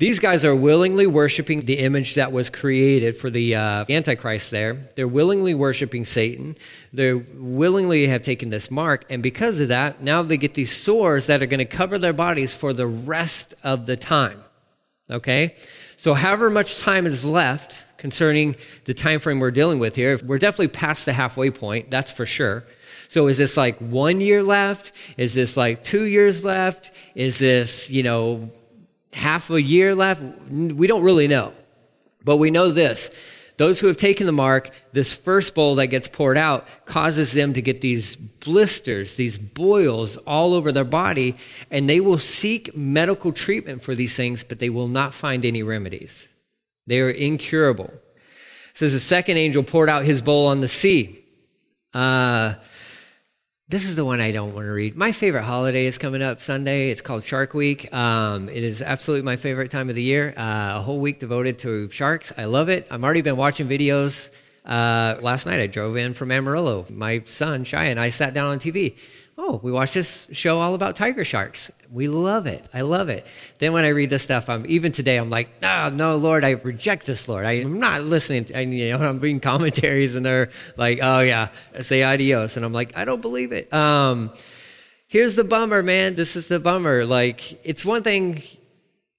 these 0.01 0.17
guys 0.17 0.43
are 0.43 0.55
willingly 0.55 1.05
worshiping 1.05 1.61
the 1.61 1.77
image 1.77 2.15
that 2.15 2.31
was 2.31 2.49
created 2.49 3.15
for 3.15 3.29
the 3.29 3.53
uh, 3.53 3.85
Antichrist 3.87 4.49
there. 4.49 4.89
They're 4.95 5.07
willingly 5.07 5.53
worshiping 5.53 6.05
Satan. 6.05 6.57
They 6.91 7.13
willingly 7.13 8.07
have 8.07 8.23
taken 8.23 8.49
this 8.49 8.71
mark. 8.71 9.05
And 9.11 9.21
because 9.21 9.59
of 9.59 9.67
that, 9.67 10.01
now 10.01 10.23
they 10.23 10.37
get 10.37 10.55
these 10.55 10.75
sores 10.75 11.27
that 11.27 11.43
are 11.43 11.45
going 11.45 11.59
to 11.59 11.65
cover 11.65 11.99
their 11.99 12.13
bodies 12.13 12.55
for 12.55 12.73
the 12.73 12.87
rest 12.87 13.53
of 13.63 13.85
the 13.85 13.95
time. 13.95 14.43
Okay? 15.07 15.55
So, 15.97 16.15
however 16.15 16.49
much 16.49 16.79
time 16.79 17.05
is 17.05 17.23
left 17.23 17.85
concerning 17.99 18.55
the 18.85 18.95
time 18.95 19.19
frame 19.19 19.39
we're 19.39 19.51
dealing 19.51 19.77
with 19.77 19.95
here, 19.95 20.19
we're 20.25 20.39
definitely 20.39 20.69
past 20.69 21.05
the 21.05 21.13
halfway 21.13 21.51
point, 21.51 21.91
that's 21.91 22.09
for 22.09 22.25
sure. 22.25 22.63
So 23.07 23.27
is 23.27 23.37
this 23.37 23.55
like 23.55 23.77
one 23.77 24.19
year 24.19 24.41
left? 24.41 24.93
Is 25.15 25.35
this 25.35 25.57
like 25.57 25.83
two 25.83 26.05
years 26.05 26.43
left? 26.43 26.89
Is 27.13 27.37
this, 27.37 27.91
you 27.91 28.01
know, 28.03 28.49
half 29.13 29.49
a 29.49 29.61
year 29.61 29.95
left? 29.95 30.21
We 30.49 30.87
don't 30.87 31.03
really 31.03 31.27
know. 31.27 31.53
But 32.23 32.37
we 32.37 32.51
know 32.51 32.71
this 32.71 33.09
those 33.57 33.79
who 33.79 33.85
have 33.85 33.97
taken 33.97 34.25
the 34.25 34.31
mark, 34.31 34.71
this 34.91 35.13
first 35.13 35.53
bowl 35.53 35.75
that 35.75 35.87
gets 35.87 36.07
poured 36.07 36.35
out 36.35 36.67
causes 36.85 37.31
them 37.33 37.53
to 37.53 37.61
get 37.61 37.81
these 37.81 38.15
blisters, 38.15 39.17
these 39.17 39.37
boils 39.37 40.17
all 40.17 40.55
over 40.55 40.71
their 40.71 40.83
body, 40.83 41.35
and 41.69 41.87
they 41.87 41.99
will 41.99 42.17
seek 42.17 42.75
medical 42.75 43.31
treatment 43.31 43.83
for 43.83 43.93
these 43.93 44.15
things, 44.15 44.43
but 44.43 44.57
they 44.57 44.71
will 44.71 44.87
not 44.87 45.13
find 45.13 45.45
any 45.45 45.61
remedies. 45.61 46.27
They 46.87 47.01
are 47.01 47.11
incurable. 47.11 47.93
It 47.93 48.77
says 48.77 48.93
the 48.93 48.99
second 48.99 49.37
angel 49.37 49.61
poured 49.61 49.89
out 49.89 50.05
his 50.05 50.23
bowl 50.23 50.47
on 50.47 50.61
the 50.61 50.67
sea. 50.67 51.23
Uh, 51.93 52.55
this 53.71 53.85
is 53.85 53.95
the 53.95 54.03
one 54.03 54.19
I 54.19 54.33
don't 54.33 54.53
want 54.53 54.65
to 54.65 54.71
read. 54.71 54.97
My 54.97 55.13
favorite 55.13 55.43
holiday 55.43 55.85
is 55.85 55.97
coming 55.97 56.21
up 56.21 56.41
Sunday. 56.41 56.89
It's 56.89 57.01
called 57.01 57.23
Shark 57.23 57.53
Week. 57.53 57.91
Um, 57.93 58.49
it 58.49 58.65
is 58.65 58.81
absolutely 58.81 59.23
my 59.23 59.37
favorite 59.37 59.71
time 59.71 59.87
of 59.87 59.95
the 59.95 60.03
year. 60.03 60.33
Uh, 60.35 60.79
a 60.79 60.81
whole 60.81 60.99
week 60.99 61.19
devoted 61.19 61.57
to 61.59 61.89
sharks. 61.89 62.33
I 62.37 62.45
love 62.45 62.67
it. 62.67 62.85
I've 62.91 63.01
already 63.01 63.21
been 63.21 63.37
watching 63.37 63.69
videos. 63.69 64.29
Uh, 64.65 65.15
last 65.21 65.45
night 65.45 65.61
I 65.61 65.67
drove 65.67 65.95
in 65.95 66.13
from 66.13 66.33
Amarillo. 66.33 66.85
My 66.89 67.21
son, 67.23 67.63
Shy, 67.63 67.85
and 67.85 67.97
I 67.97 68.09
sat 68.09 68.33
down 68.33 68.47
on 68.47 68.59
TV 68.59 68.97
Oh, 69.37 69.59
we 69.63 69.71
watch 69.71 69.93
this 69.93 70.27
show 70.31 70.59
all 70.59 70.75
about 70.75 70.95
tiger 70.95 71.23
sharks. 71.23 71.71
We 71.89 72.07
love 72.07 72.47
it. 72.47 72.65
I 72.73 72.81
love 72.81 73.09
it. 73.09 73.25
Then 73.59 73.71
when 73.73 73.85
I 73.85 73.89
read 73.89 74.09
this 74.09 74.23
stuff, 74.23 74.49
I'm 74.49 74.65
even 74.67 74.91
today, 74.91 75.17
I'm 75.17 75.29
like, 75.29 75.61
no, 75.61 75.89
no, 75.89 76.17
Lord, 76.17 76.43
I 76.43 76.51
reject 76.51 77.05
this, 77.05 77.27
Lord. 77.27 77.45
I, 77.45 77.53
am 77.53 77.79
not 77.79 78.03
listening. 78.03 78.45
To, 78.45 78.55
and, 78.55 78.73
you 78.73 78.89
know, 78.89 78.97
I'm 79.09 79.19
reading 79.19 79.39
commentaries, 79.39 80.15
and 80.15 80.25
they're 80.25 80.49
like, 80.75 80.99
oh 81.01 81.21
yeah, 81.21 81.49
say 81.79 82.03
adios, 82.03 82.57
and 82.57 82.65
I'm 82.65 82.73
like, 82.73 82.91
I 82.95 83.05
don't 83.05 83.21
believe 83.21 83.51
it. 83.51 83.73
Um, 83.73 84.31
here's 85.07 85.35
the 85.35 85.45
bummer, 85.45 85.81
man. 85.81 86.15
This 86.15 86.35
is 86.35 86.47
the 86.49 86.59
bummer. 86.59 87.05
Like, 87.05 87.65
it's 87.65 87.85
one 87.85 88.03
thing, 88.03 88.43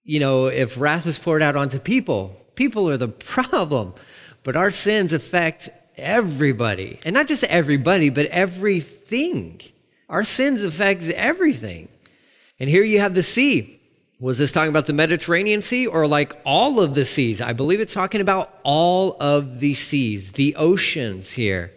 you 0.04 0.20
know, 0.20 0.46
if 0.46 0.78
wrath 0.78 1.06
is 1.06 1.18
poured 1.18 1.42
out 1.42 1.56
onto 1.56 1.78
people, 1.78 2.36
people 2.54 2.88
are 2.88 2.98
the 2.98 3.08
problem, 3.34 3.94
but 4.42 4.56
our 4.56 4.70
sins 4.70 5.14
affect 5.14 5.70
everybody, 5.96 7.00
and 7.04 7.14
not 7.14 7.26
just 7.26 7.44
everybody, 7.44 8.10
but 8.10 8.26
everything. 8.26 9.60
Our 10.12 10.24
sins 10.24 10.62
affects 10.62 11.08
everything. 11.08 11.88
And 12.60 12.68
here 12.68 12.84
you 12.84 13.00
have 13.00 13.14
the 13.14 13.22
sea. 13.22 13.80
Was 14.20 14.38
this 14.38 14.52
talking 14.52 14.68
about 14.68 14.84
the 14.84 14.92
Mediterranean 14.92 15.62
Sea 15.62 15.86
or 15.86 16.06
like 16.06 16.36
all 16.44 16.80
of 16.80 16.94
the 16.94 17.06
seas? 17.06 17.40
I 17.40 17.54
believe 17.54 17.80
it's 17.80 17.94
talking 17.94 18.20
about 18.20 18.56
all 18.62 19.16
of 19.18 19.58
the 19.58 19.72
seas, 19.72 20.32
the 20.32 20.54
oceans 20.54 21.32
here. 21.32 21.72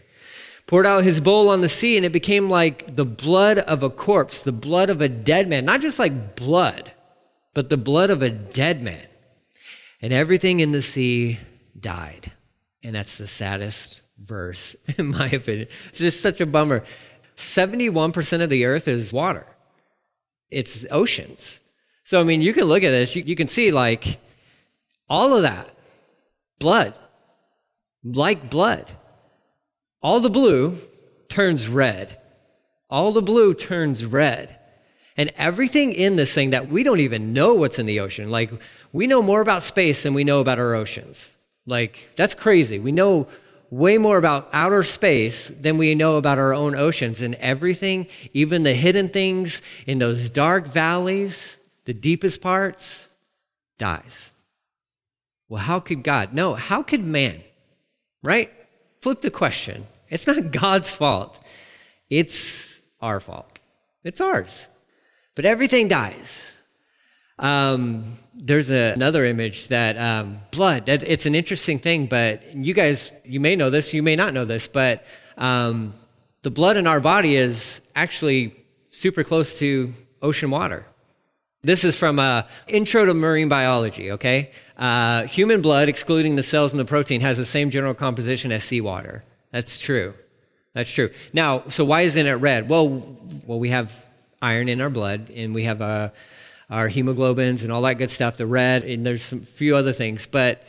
Poured 0.68 0.86
out 0.86 1.06
his 1.06 1.22
bowl 1.22 1.50
on 1.50 1.62
the 1.62 1.70
sea, 1.70 1.96
and 1.96 2.06
it 2.06 2.12
became 2.12 2.50
like 2.50 2.96
the 2.96 3.06
blood 3.06 3.58
of 3.60 3.84
a 3.84 3.90
corpse, 3.90 4.42
the 4.42 4.52
blood 4.52 4.90
of 4.90 5.00
a 5.00 5.08
dead 5.08 5.48
man. 5.48 5.64
Not 5.64 5.80
just 5.80 5.98
like 5.98 6.36
blood, 6.36 6.92
but 7.54 7.70
the 7.70 7.78
blood 7.78 8.10
of 8.10 8.22
a 8.22 8.30
dead 8.30 8.82
man. 8.84 9.08
And 10.02 10.12
everything 10.12 10.60
in 10.60 10.72
the 10.72 10.82
sea 10.82 11.40
died. 11.80 12.32
And 12.84 12.94
that's 12.96 13.18
the 13.18 13.28
saddest 13.28 14.02
verse, 14.20 14.76
in 14.98 15.08
my 15.08 15.30
opinion. 15.30 15.68
It's 15.90 16.00
just 16.00 16.20
such 16.20 16.42
a 16.42 16.46
bummer. 16.46 16.84
71% 17.36 18.42
of 18.42 18.50
the 18.50 18.66
earth 18.66 18.88
is 18.88 19.14
water, 19.14 19.46
it's 20.50 20.86
oceans. 20.92 21.60
So, 22.04 22.22
I 22.22 22.24
mean, 22.24 22.42
you 22.42 22.54
can 22.54 22.66
look 22.66 22.84
at 22.84 22.92
this, 22.92 23.16
you, 23.16 23.24
you 23.24 23.36
can 23.36 23.48
see 23.48 23.72
like 23.72 24.20
all 25.10 25.36
of 25.36 25.42
that 25.42 25.70
blood, 26.60 26.94
like 28.04 28.50
blood. 28.50 28.92
All 30.02 30.20
the 30.20 30.30
blue 30.30 30.78
turns 31.30 31.68
red. 31.68 32.20
All 32.90 33.12
the 33.12 33.24
blue 33.24 33.56
turns 33.56 34.06
red. 34.06 34.56
And 35.18 35.32
everything 35.36 35.94
in 35.94 36.16
this 36.16 36.34
thing 36.34 36.52
that 36.52 36.68
we 36.70 36.84
don't 36.84 37.00
even 37.00 37.34
know 37.34 37.56
what's 37.56 37.80
in 37.80 37.86
the 37.86 38.00
ocean. 38.02 38.30
Like, 38.30 38.52
we 38.94 39.08
know 39.08 39.22
more 39.22 39.42
about 39.42 39.64
space 39.64 40.04
than 40.04 40.14
we 40.14 40.24
know 40.24 40.42
about 40.42 40.60
our 40.60 40.76
oceans. 40.76 41.36
Like, 41.66 42.12
that's 42.16 42.36
crazy. 42.36 42.80
We 42.80 42.92
know 42.92 43.28
way 43.76 43.98
more 43.98 44.18
about 44.18 44.48
outer 44.54 44.84
space 44.84 45.50
than 45.50 45.78
we 45.78 45.94
know 45.96 46.16
about 46.16 46.40
our 46.40 46.54
own 46.54 46.76
oceans 46.76 47.22
and 47.22 47.36
everything, 47.36 48.08
even 48.34 48.64
the 48.64 48.74
hidden 48.74 49.10
things 49.10 49.62
in 49.86 50.00
those 50.00 50.30
dark 50.30 50.66
valleys, 50.68 51.58
the 51.84 51.94
deepest 51.94 52.40
parts, 52.42 53.10
dies. 53.78 54.32
Well, 55.50 55.62
how 55.62 55.82
could 55.82 56.04
God? 56.04 56.34
No, 56.34 56.54
how 56.54 56.84
could 56.84 57.04
man? 57.04 57.42
Right? 58.24 58.52
Flip 59.02 59.22
the 59.22 59.30
question. 59.30 59.88
It's 60.10 60.26
not 60.26 60.52
God's 60.52 60.96
fault, 60.96 61.40
it's 62.10 62.82
our 63.02 63.20
fault. 63.20 63.60
It's 64.06 64.22
ours. 64.22 64.70
But 65.34 65.46
everything 65.46 65.90
dies. 65.90 66.55
Um, 67.40 68.18
there's 68.34 68.70
a, 68.70 68.94
another 68.94 69.26
image 69.26 69.70
that 69.70 69.98
um, 69.98 70.40
blood. 70.52 70.86
That, 70.86 71.04
it's 71.04 71.26
an 71.26 71.36
interesting 71.36 71.80
thing, 71.80 72.06
but 72.06 72.56
you 72.56 72.74
guys, 72.74 73.12
you 73.24 73.40
may 73.40 73.56
know 73.56 73.70
this, 73.70 73.94
you 73.94 74.04
may 74.04 74.16
not 74.16 74.34
know 74.34 74.46
this, 74.46 74.68
but 74.68 75.06
um, 75.38 75.94
the 76.44 76.52
blood 76.52 76.78
in 76.78 76.88
our 76.88 77.00
body 77.00 77.36
is 77.36 77.82
actually 77.96 78.56
super 78.92 79.24
close 79.24 79.60
to 79.60 79.94
ocean 80.22 80.52
water. 80.52 80.86
This 81.64 81.84
is 81.84 81.96
from 81.96 82.20
uh, 82.20 82.44
Intro 82.68 83.06
to 83.06 83.14
Marine 83.16 83.50
Biology, 83.50 84.12
okay? 84.12 84.52
Uh, 84.78 85.24
human 85.24 85.62
blood, 85.62 85.90
excluding 85.90 86.36
the 86.36 86.44
cells 86.44 86.72
and 86.72 86.80
the 86.80 86.86
protein, 86.86 87.22
has 87.22 87.38
the 87.38 87.46
same 87.46 87.72
general 87.72 87.96
composition 87.96 88.52
as 88.52 88.64
seawater. 88.64 89.24
That's 89.52 89.80
true. 89.80 90.14
That's 90.74 90.92
true. 90.92 91.10
Now, 91.34 91.64
so 91.70 91.84
why 91.84 92.02
isn't 92.02 92.28
it 92.28 92.34
red? 92.34 92.70
Well, 92.70 93.18
well, 93.48 93.60
we 93.60 93.70
have 93.70 94.06
iron 94.42 94.70
in 94.70 94.80
our 94.80 94.92
blood, 94.92 95.32
and 95.32 95.56
we 95.56 95.64
have 95.64 95.82
a 95.82 96.14
our 96.70 96.90
hemoglobins 96.90 97.64
and 97.64 97.72
all 97.72 97.82
that 97.84 97.96
good 97.96 98.10
stuff, 98.10 98.38
the 98.38 98.48
red, 98.48 98.84
and 98.84 99.06
there's 99.06 99.24
some 99.24 99.42
few 99.42 99.76
other 99.76 99.94
things. 99.94 100.28
But 100.28 100.64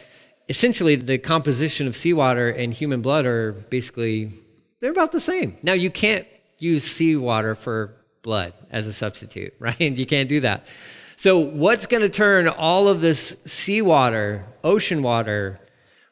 essentially, 0.48 0.96
the 0.96 1.18
composition 1.18 1.86
of 1.86 1.96
seawater 1.96 2.48
and 2.48 2.72
human 2.72 3.02
blood 3.02 3.26
are 3.26 3.52
basically 3.52 4.32
they're 4.80 4.90
about 4.90 5.12
the 5.12 5.20
same. 5.20 5.56
Now, 5.62 5.72
you 5.72 5.90
can't 5.90 6.26
use 6.58 6.84
seawater 6.84 7.54
for 7.54 7.94
blood 8.22 8.52
as 8.70 8.86
a 8.86 8.92
substitute, 8.92 9.54
right? 9.58 9.80
You 9.80 10.06
can't 10.06 10.28
do 10.28 10.40
that. 10.40 10.66
So, 11.16 11.38
what's 11.38 11.86
going 11.86 12.02
to 12.02 12.10
turn 12.10 12.46
all 12.46 12.88
of 12.88 13.00
this 13.00 13.36
seawater, 13.46 14.44
ocean 14.62 15.02
water, 15.02 15.58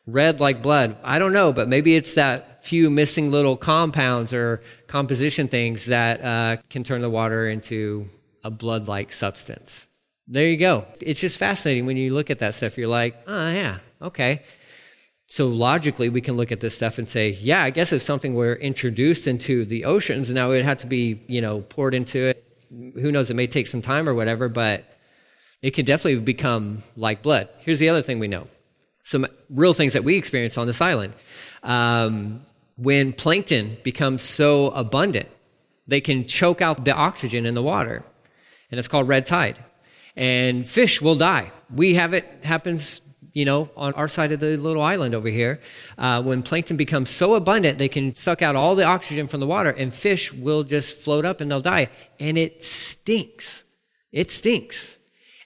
red 0.06 0.40
like 0.40 0.62
blood? 0.62 0.96
I 1.04 1.18
don't 1.18 1.34
know, 1.34 1.52
but 1.52 1.68
maybe 1.68 1.94
it's 1.94 2.14
that 2.14 2.64
few 2.64 2.88
missing 2.88 3.30
little 3.30 3.58
compounds 3.58 4.32
or 4.32 4.62
composition 4.86 5.48
things 5.48 5.84
that 5.86 6.24
uh, 6.24 6.56
can 6.70 6.82
turn 6.82 7.02
the 7.02 7.10
water 7.10 7.46
into 7.46 8.08
a 8.44 8.50
blood 8.50 8.86
like 8.86 9.12
substance. 9.12 9.88
There 10.26 10.46
you 10.46 10.56
go. 10.56 10.86
It's 11.00 11.20
just 11.20 11.38
fascinating 11.38 11.86
when 11.86 11.96
you 11.96 12.14
look 12.14 12.30
at 12.30 12.38
that 12.38 12.54
stuff. 12.54 12.78
You're 12.78 12.88
like, 12.88 13.16
oh, 13.26 13.50
yeah, 13.50 13.78
okay. 14.00 14.42
So 15.26 15.48
logically, 15.48 16.08
we 16.08 16.20
can 16.20 16.36
look 16.36 16.52
at 16.52 16.60
this 16.60 16.76
stuff 16.76 16.98
and 16.98 17.08
say, 17.08 17.30
yeah, 17.30 17.62
I 17.62 17.70
guess 17.70 17.92
if 17.92 18.02
something 18.02 18.34
were 18.34 18.54
introduced 18.54 19.26
into 19.26 19.64
the 19.64 19.84
oceans, 19.84 20.32
now 20.32 20.50
it 20.52 20.64
had 20.64 20.78
to 20.80 20.86
be, 20.86 21.22
you 21.26 21.40
know, 21.40 21.60
poured 21.62 21.94
into 21.94 22.20
it. 22.20 22.44
Who 22.70 23.10
knows? 23.10 23.30
It 23.30 23.34
may 23.34 23.46
take 23.46 23.66
some 23.66 23.82
time 23.82 24.08
or 24.08 24.14
whatever, 24.14 24.48
but 24.48 24.84
it 25.62 25.70
could 25.72 25.86
definitely 25.86 26.20
become 26.20 26.82
like 26.96 27.22
blood. 27.22 27.48
Here's 27.60 27.78
the 27.78 27.88
other 27.88 28.02
thing 28.02 28.18
we 28.18 28.28
know 28.28 28.48
some 29.02 29.26
real 29.50 29.74
things 29.74 29.92
that 29.92 30.02
we 30.02 30.16
experience 30.16 30.56
on 30.56 30.66
this 30.66 30.80
island. 30.80 31.12
Um, 31.62 32.44
when 32.76 33.12
plankton 33.12 33.76
becomes 33.82 34.22
so 34.22 34.70
abundant, 34.70 35.28
they 35.86 36.00
can 36.00 36.26
choke 36.26 36.62
out 36.62 36.84
the 36.84 36.94
oxygen 36.94 37.44
in 37.44 37.54
the 37.54 37.62
water 37.62 38.02
and 38.75 38.78
it's 38.81 38.88
called 38.88 39.07
red 39.07 39.25
tide. 39.25 39.64
And 40.16 40.69
fish 40.69 41.00
will 41.00 41.14
die. 41.14 41.52
We 41.73 41.95
have 41.95 42.12
it 42.12 42.26
happens, 42.43 43.00
you 43.33 43.45
know, 43.45 43.71
on 43.76 43.93
our 43.93 44.09
side 44.09 44.33
of 44.33 44.40
the 44.40 44.57
little 44.57 44.83
island 44.83 45.14
over 45.14 45.28
here. 45.28 45.61
Uh, 45.97 46.21
when 46.25 46.43
plankton 46.43 46.76
becomes 46.76 47.09
so 47.09 47.35
abundant, 47.35 47.78
they 47.78 47.88
can 47.88 48.16
suck 48.16 48.43
out 48.43 48.57
all 48.57 48.75
the 48.75 48.83
oxygen 48.83 49.28
from 49.28 49.38
the 49.38 49.47
water, 49.47 49.71
and 49.71 49.95
fish 49.95 50.33
will 50.33 50.64
just 50.64 50.97
float 50.97 51.25
up 51.25 51.40
and 51.40 51.49
they'll 51.49 51.61
die. 51.61 51.88
And 52.19 52.37
it 52.37 52.64
stinks. 52.64 53.62
It 54.11 54.33
stinks. 54.33 54.99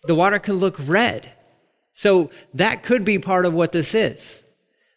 The 0.05 0.15
water 0.15 0.39
can 0.39 0.55
look 0.55 0.77
red. 0.87 1.31
So 1.93 2.31
that 2.55 2.83
could 2.83 3.05
be 3.05 3.19
part 3.19 3.45
of 3.45 3.53
what 3.53 3.73
this 3.73 3.95
is. 3.95 4.43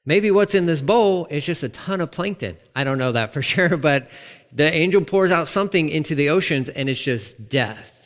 Maybe 0.06 0.32
what's 0.32 0.56
in 0.56 0.68
this 0.68 0.82
bowl 0.82 1.28
is 1.30 1.46
just 1.46 1.64
a 1.64 1.70
ton 1.70 2.00
of 2.00 2.12
plankton. 2.14 2.56
I 2.78 2.86
don't 2.86 2.98
know 2.98 3.12
that 3.12 3.34
for 3.34 3.42
sure, 3.52 3.76
but 3.76 4.10
the 4.54 4.74
angel 4.74 5.02
pours 5.02 5.34
out 5.34 5.50
something 5.50 5.90
into 5.90 6.16
the 6.16 6.30
oceans 6.30 6.70
and 6.70 6.88
it's 6.88 7.04
just 7.04 7.50
death. 7.50 8.00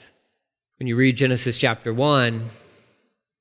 When 0.77 0.87
you 0.87 0.97
read 0.97 1.15
Genesis 1.15 1.57
chapter 1.57 1.93
1, 1.93 2.49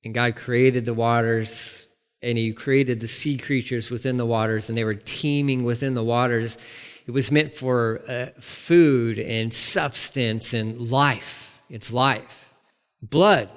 and 0.05 0.13
God 0.13 0.37
created 0.37 0.85
the 0.85 0.93
waters, 0.93 1.85
and 2.21 2.37
He 2.37 2.53
created 2.53 3.01
the 3.01 3.09
sea 3.09 3.37
creatures 3.37 3.91
within 3.91 4.15
the 4.15 4.25
waters, 4.25 4.69
and 4.69 4.77
they 4.77 4.85
were 4.85 4.95
teeming 4.95 5.65
within 5.65 5.95
the 5.95 6.03
waters, 6.03 6.57
it 7.05 7.11
was 7.11 7.31
meant 7.31 7.53
for 7.53 8.01
uh, 8.07 8.27
food 8.39 9.19
and 9.19 9.53
substance 9.53 10.53
and 10.53 10.89
life. 10.89 11.61
It's 11.69 11.91
life. 11.91 12.53
Blood 13.01 13.49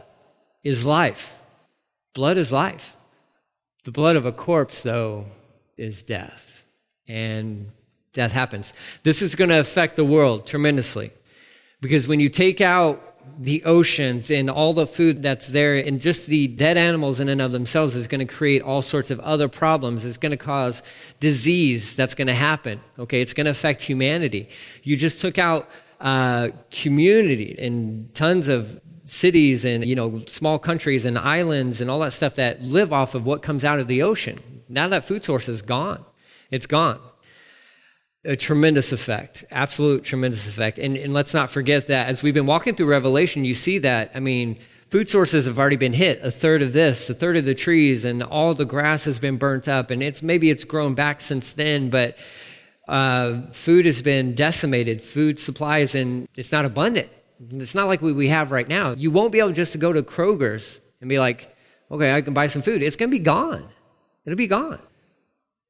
is 0.65 0.85
life. 0.85 1.41
Blood 2.15 2.37
is 2.37 2.51
life. 2.51 2.97
The 3.85 3.93
blood 3.93 4.17
of 4.17 4.27
a 4.27 4.33
corpse, 4.33 4.83
though, 4.83 5.27
is 5.77 6.03
death. 6.03 6.65
And 7.07 7.71
death 8.13 8.33
happens. 8.33 8.75
This 9.05 9.23
is 9.23 9.37
going 9.37 9.51
to 9.51 9.61
affect 9.61 9.95
the 9.95 10.05
world 10.05 10.49
tremendously. 10.49 11.13
Because 11.81 12.09
when 12.09 12.19
you 12.19 12.29
take 12.29 12.61
out 12.61 13.05
the 13.39 13.63
oceans 13.65 14.31
and 14.31 14.49
all 14.49 14.73
the 14.73 14.87
food 14.87 15.23
that's 15.23 15.49
there 15.49 15.77
and 15.77 16.01
just 16.01 16.27
the 16.27 16.47
dead 16.49 16.77
animals 16.77 17.21
in 17.21 17.29
and 17.29 17.41
of 17.41 17.53
themselves 17.53 17.95
is 17.95 18.07
going 18.07 18.27
to 18.27 18.33
create 18.33 18.63
all 18.63 18.83
sorts 18.83 19.11
of 19.11 19.21
other 19.21 19.49
problems. 19.49 20.05
It's 20.05 20.19
going 20.19 20.31
to 20.31 20.37
cause 20.37 20.83
disease 21.21 21.97
that's 21.97 22.15
going 22.15 22.29
to 22.29 22.35
happen. 22.35 22.81
Okay, 22.99 23.21
it's 23.21 23.35
going 23.35 23.47
to 23.47 23.51
affect 23.51 23.83
humanity. 23.83 24.49
You 24.83 24.97
just 24.97 25.21
took 25.21 25.39
out 25.39 25.69
uh, 26.01 26.51
community 26.71 27.57
and 27.59 28.15
tons 28.15 28.49
of 28.49 28.81
cities 29.05 29.65
and 29.65 29.87
you 29.87 29.97
know 29.97 30.23
small 30.27 30.59
countries 30.59 31.05
and 31.05 31.19
islands 31.19 31.81
and 31.81 31.91
all 31.91 32.01
that 32.01 32.13
stuff 32.13 32.35
that 32.35 32.63
live 32.63 32.93
off 32.93 33.15
of 33.15 33.25
what 33.25 33.43
comes 33.43 33.65
out 33.65 33.79
of 33.79 33.89
the 33.89 34.03
ocean. 34.03 34.63
Now 34.69 34.89
that 34.89 35.05
food 35.05 35.25
source 35.25 35.49
is 35.49 35.63
gone. 35.63 36.05
It's 36.51 36.67
gone 36.67 37.01
a 38.29 38.37
tremendous 38.37 38.93
effect, 38.93 39.45
absolute 39.51 40.05
tremendous 40.05 40.47
effect. 40.47 40.79
And, 40.79 40.97
and 41.05 41.13
let's 41.19 41.35
not 41.35 41.49
forget 41.51 41.89
that 41.89 42.05
as 42.13 42.23
we've 42.23 42.39
been 42.41 42.51
walking 42.55 42.75
through 42.75 42.91
Revelation, 42.99 43.45
you 43.45 43.55
see 43.55 43.79
that, 43.79 44.05
I 44.15 44.21
mean, 44.21 44.59
food 44.91 45.09
sources 45.09 45.47
have 45.47 45.59
already 45.59 45.81
been 45.87 45.95
hit 46.05 46.21
a 46.23 46.31
third 46.31 46.61
of 46.63 46.73
this 46.73 47.11
a 47.11 47.15
third 47.23 47.37
of 47.37 47.45
the 47.45 47.55
trees 47.55 48.05
and 48.05 48.23
all 48.23 48.55
the 48.55 48.65
grass 48.75 49.05
has 49.05 49.19
been 49.19 49.37
burnt 49.37 49.67
up 49.69 49.91
and 49.91 50.03
it's 50.03 50.23
maybe 50.23 50.49
it's 50.51 50.65
grown 50.65 50.95
back 50.95 51.21
since 51.21 51.55
then 51.55 51.91
but 51.91 52.17
Uh, 52.89 53.43
food 53.53 53.85
has 53.85 54.01
been 54.01 54.35
decimated. 54.35 54.97
Food 55.03 55.39
supplies 55.39 55.95
and 55.95 56.27
it's 56.41 56.53
not 56.57 56.65
abundant. 56.65 57.09
It's 57.63 57.75
not 57.75 57.87
like 57.87 58.01
we, 58.01 58.15
we 58.15 58.29
have 58.29 58.51
right 58.51 58.67
now. 58.79 58.87
You 59.05 59.11
won't 59.11 59.31
be 59.31 59.41
able 59.41 59.53
just 59.53 59.73
to 59.73 59.79
go 59.87 59.93
to 59.93 60.03
Kroger's 60.03 60.81
and 61.01 61.09
be 61.15 61.19
like, 61.19 61.55
okay, 61.91 62.11
I 62.17 62.23
can 62.23 62.33
buy 62.33 62.49
some 62.49 62.63
food. 62.63 62.83
It's 62.83 62.97
going 62.97 63.11
to 63.11 63.19
be 63.21 63.23
gone. 63.37 63.69
It'll 64.25 64.43
be 64.47 64.53
gone. 64.61 64.81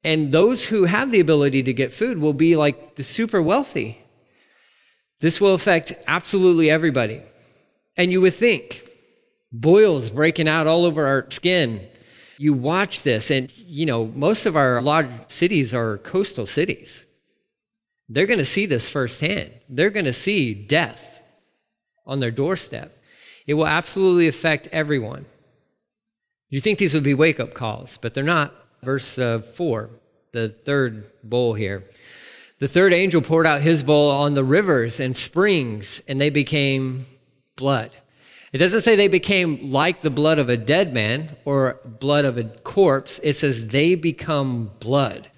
And 0.03 0.31
those 0.31 0.67
who 0.67 0.85
have 0.85 1.11
the 1.11 1.19
ability 1.19 1.63
to 1.63 1.73
get 1.73 1.91
food 1.91 2.19
will 2.19 2.33
be 2.33 2.55
like 2.55 2.95
the 2.95 3.03
super 3.03 3.41
wealthy. 3.41 4.01
This 5.19 5.41
will 5.41 5.53
affect 5.53 5.93
absolutely 6.07 6.69
everybody. 6.69 7.21
And 7.97 8.11
you 8.11 8.21
would 8.21 8.33
think 8.33 8.89
boils 9.51 10.09
breaking 10.09 10.47
out 10.47 10.67
all 10.67 10.85
over 10.85 11.05
our 11.05 11.25
skin. 11.29 11.85
You 12.37 12.53
watch 12.53 13.03
this, 13.03 13.29
and 13.31 13.51
you 13.57 13.85
know, 13.85 14.05
most 14.05 14.45
of 14.45 14.55
our 14.55 14.81
large 14.81 15.09
cities 15.27 15.73
are 15.73 15.97
coastal 15.97 16.45
cities. 16.45 17.05
They're 18.07 18.25
going 18.25 18.39
to 18.39 18.45
see 18.45 18.65
this 18.65 18.87
firsthand. 18.87 19.51
They're 19.67 19.89
going 19.89 20.05
to 20.05 20.13
see 20.13 20.53
death 20.53 21.21
on 22.05 22.21
their 22.21 22.31
doorstep. 22.31 22.97
It 23.45 23.55
will 23.55 23.67
absolutely 23.67 24.27
affect 24.27 24.67
everyone. 24.67 25.25
You 26.49 26.61
think 26.61 26.79
these 26.79 26.93
would 26.93 27.03
be 27.03 27.13
wake 27.13 27.39
up 27.39 27.53
calls, 27.53 27.97
but 27.97 28.13
they're 28.13 28.23
not. 28.23 28.55
Verse 28.81 29.19
uh, 29.19 29.39
4, 29.39 29.89
the 30.31 30.49
third 30.49 31.11
bowl 31.23 31.53
here. 31.53 31.83
The 32.59 32.67
third 32.67 32.93
angel 32.93 33.21
poured 33.21 33.47
out 33.47 33.61
his 33.61 33.83
bowl 33.83 34.11
on 34.11 34.33
the 34.33 34.43
rivers 34.43 34.99
and 34.99 35.15
springs, 35.15 36.01
and 36.07 36.19
they 36.19 36.29
became 36.29 37.05
blood. 37.55 37.91
It 38.51 38.57
doesn't 38.57 38.81
say 38.81 38.95
they 38.95 39.07
became 39.07 39.71
like 39.71 40.01
the 40.01 40.09
blood 40.09 40.39
of 40.39 40.49
a 40.49 40.57
dead 40.57 40.93
man 40.93 41.35
or 41.45 41.79
blood 41.85 42.25
of 42.25 42.37
a 42.37 42.43
corpse. 42.43 43.19
It 43.23 43.35
says 43.35 43.67
they 43.67 43.95
become 43.95 44.71
blood. 44.79 45.29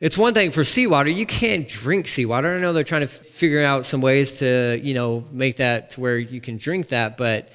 It's 0.00 0.18
one 0.18 0.34
thing 0.34 0.50
for 0.50 0.64
seawater. 0.64 1.10
You 1.10 1.26
can't 1.26 1.66
drink 1.66 2.08
seawater. 2.08 2.54
I 2.54 2.60
know 2.60 2.72
they're 2.72 2.84
trying 2.84 3.02
to 3.02 3.08
figure 3.08 3.64
out 3.64 3.86
some 3.86 4.00
ways 4.00 4.38
to, 4.40 4.80
you 4.82 4.94
know, 4.94 5.24
make 5.30 5.56
that 5.56 5.90
to 5.90 6.00
where 6.00 6.18
you 6.18 6.40
can 6.40 6.56
drink 6.56 6.88
that, 6.88 7.16
but 7.16 7.48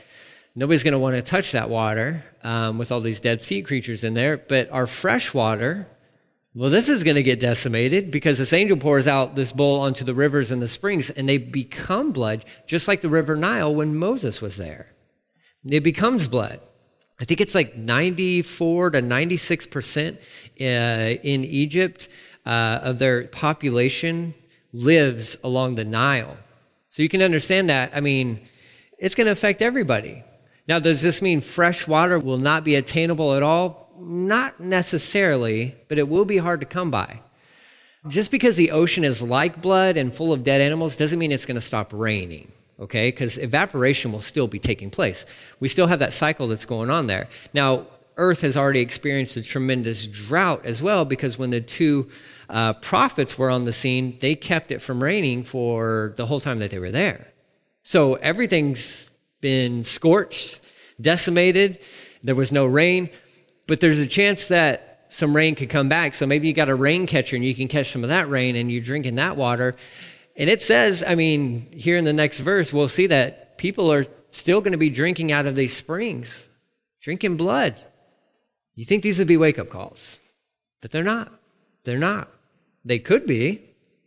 nobody's 0.55 0.83
going 0.83 0.93
to 0.93 0.99
want 0.99 1.15
to 1.15 1.21
touch 1.21 1.51
that 1.51 1.69
water 1.69 2.23
um, 2.43 2.77
with 2.77 2.91
all 2.91 3.01
these 3.01 3.21
dead 3.21 3.41
sea 3.41 3.61
creatures 3.61 4.03
in 4.03 4.13
there. 4.13 4.37
But 4.37 4.69
our 4.71 4.87
fresh 4.87 5.33
water, 5.33 5.87
well, 6.53 6.69
this 6.69 6.89
is 6.89 7.03
going 7.03 7.15
to 7.15 7.23
get 7.23 7.39
decimated 7.39 8.11
because 8.11 8.37
this 8.37 8.53
angel 8.53 8.77
pours 8.77 9.07
out 9.07 9.35
this 9.35 9.51
bowl 9.51 9.81
onto 9.81 10.03
the 10.03 10.13
rivers 10.13 10.51
and 10.51 10.61
the 10.61 10.67
springs, 10.67 11.09
and 11.09 11.27
they 11.27 11.37
become 11.37 12.11
blood, 12.11 12.45
just 12.67 12.87
like 12.87 13.01
the 13.01 13.09
river 13.09 13.35
Nile 13.35 13.73
when 13.73 13.95
Moses 13.95 14.41
was 14.41 14.57
there. 14.57 14.93
It 15.65 15.81
becomes 15.81 16.27
blood. 16.27 16.59
I 17.19 17.25
think 17.25 17.41
it's 17.41 17.55
like 17.55 17.77
94 17.77 18.91
to 18.91 19.01
96% 19.01 20.17
uh, 20.17 21.19
in 21.23 21.43
Egypt 21.45 22.09
uh, 22.45 22.79
of 22.81 22.99
their 22.99 23.27
population 23.27 24.33
lives 24.73 25.37
along 25.43 25.75
the 25.75 25.85
Nile. 25.85 26.37
So 26.89 27.01
you 27.01 27.09
can 27.09 27.21
understand 27.21 27.69
that. 27.69 27.91
I 27.95 28.01
mean, 28.01 28.41
it's 28.99 29.15
going 29.15 29.25
to 29.25 29.31
affect 29.31 29.61
everybody. 29.61 30.23
Now, 30.67 30.79
does 30.79 31.01
this 31.01 31.21
mean 31.21 31.41
fresh 31.41 31.87
water 31.87 32.17
will 32.17 32.37
not 32.37 32.63
be 32.63 32.75
attainable 32.75 33.33
at 33.33 33.43
all? 33.43 33.89
Not 33.99 34.59
necessarily, 34.59 35.75
but 35.87 35.99
it 35.99 36.07
will 36.07 36.25
be 36.25 36.37
hard 36.37 36.61
to 36.61 36.65
come 36.65 36.89
by. 36.89 37.21
Just 38.07 38.31
because 38.31 38.57
the 38.57 38.71
ocean 38.71 39.03
is 39.03 39.21
like 39.21 39.61
blood 39.61 39.97
and 39.97 40.13
full 40.13 40.33
of 40.33 40.43
dead 40.43 40.61
animals 40.61 40.95
doesn't 40.95 41.19
mean 41.19 41.31
it's 41.31 41.45
going 41.45 41.55
to 41.55 41.61
stop 41.61 41.91
raining 41.93 42.51
okay? 42.79 43.09
Because 43.09 43.37
evaporation 43.37 44.11
will 44.11 44.21
still 44.21 44.47
be 44.47 44.59
taking 44.59 44.89
place. 44.89 45.25
We 45.59 45.67
still 45.67 45.87
have 45.87 45.99
that 45.99 46.13
cycle 46.13 46.47
that's 46.47 46.65
going 46.65 46.89
on 46.89 47.07
there. 47.07 47.27
Now, 47.53 47.87
Earth 48.17 48.41
has 48.41 48.55
already 48.55 48.81
experienced 48.81 49.37
a 49.37 49.41
tremendous 49.41 50.05
drought 50.05 50.65
as 50.65 50.83
well 50.83 51.03
because 51.03 51.37
when 51.37 51.49
the 51.49 51.61
two 51.61 52.09
uh, 52.49 52.73
prophets 52.73 53.37
were 53.37 53.49
on 53.49 53.65
the 53.65 53.73
scene, 53.73 54.17
they 54.19 54.35
kept 54.35 54.71
it 54.71 54.79
from 54.79 55.01
raining 55.01 55.43
for 55.43 56.13
the 56.17 56.27
whole 56.27 56.39
time 56.39 56.59
that 56.59 56.69
they 56.69 56.77
were 56.77 56.91
there. 56.91 57.27
So 57.81 58.15
everything's 58.15 59.09
been 59.43 59.83
scorched, 59.83 60.59
decimated. 60.99 61.77
There 62.23 62.33
was 62.33 62.51
no 62.51 62.65
rain, 62.65 63.11
but 63.67 63.79
there's 63.79 63.99
a 63.99 64.07
chance 64.07 64.47
that 64.47 65.05
some 65.09 65.35
rain 65.35 65.53
could 65.53 65.69
come 65.69 65.87
back. 65.87 66.15
So 66.15 66.25
maybe 66.25 66.47
you 66.47 66.53
got 66.53 66.69
a 66.69 66.75
rain 66.75 67.05
catcher 67.05 67.35
and 67.35 67.45
you 67.45 67.53
can 67.53 67.67
catch 67.67 67.91
some 67.91 68.03
of 68.03 68.09
that 68.09 68.27
rain 68.27 68.55
and 68.55 68.71
you're 68.71 68.81
drinking 68.81 69.15
that 69.15 69.37
water 69.37 69.75
and 70.35 70.49
it 70.49 70.61
says, 70.61 71.03
I 71.05 71.15
mean, 71.15 71.67
here 71.71 71.97
in 71.97 72.05
the 72.05 72.13
next 72.13 72.39
verse, 72.39 72.73
we'll 72.73 72.87
see 72.87 73.07
that 73.07 73.57
people 73.57 73.91
are 73.91 74.05
still 74.31 74.61
going 74.61 74.71
to 74.71 74.77
be 74.77 74.89
drinking 74.89 75.31
out 75.31 75.45
of 75.45 75.55
these 75.55 75.75
springs, 75.75 76.49
drinking 77.01 77.37
blood. 77.37 77.79
You 78.75 78.85
think 78.85 79.03
these 79.03 79.19
would 79.19 79.27
be 79.27 79.37
wake 79.37 79.59
up 79.59 79.69
calls, 79.69 80.19
but 80.81 80.91
they're 80.91 81.03
not. 81.03 81.31
They're 81.83 81.99
not. 81.99 82.29
They 82.83 82.99
could 82.99 83.27
be. 83.27 83.61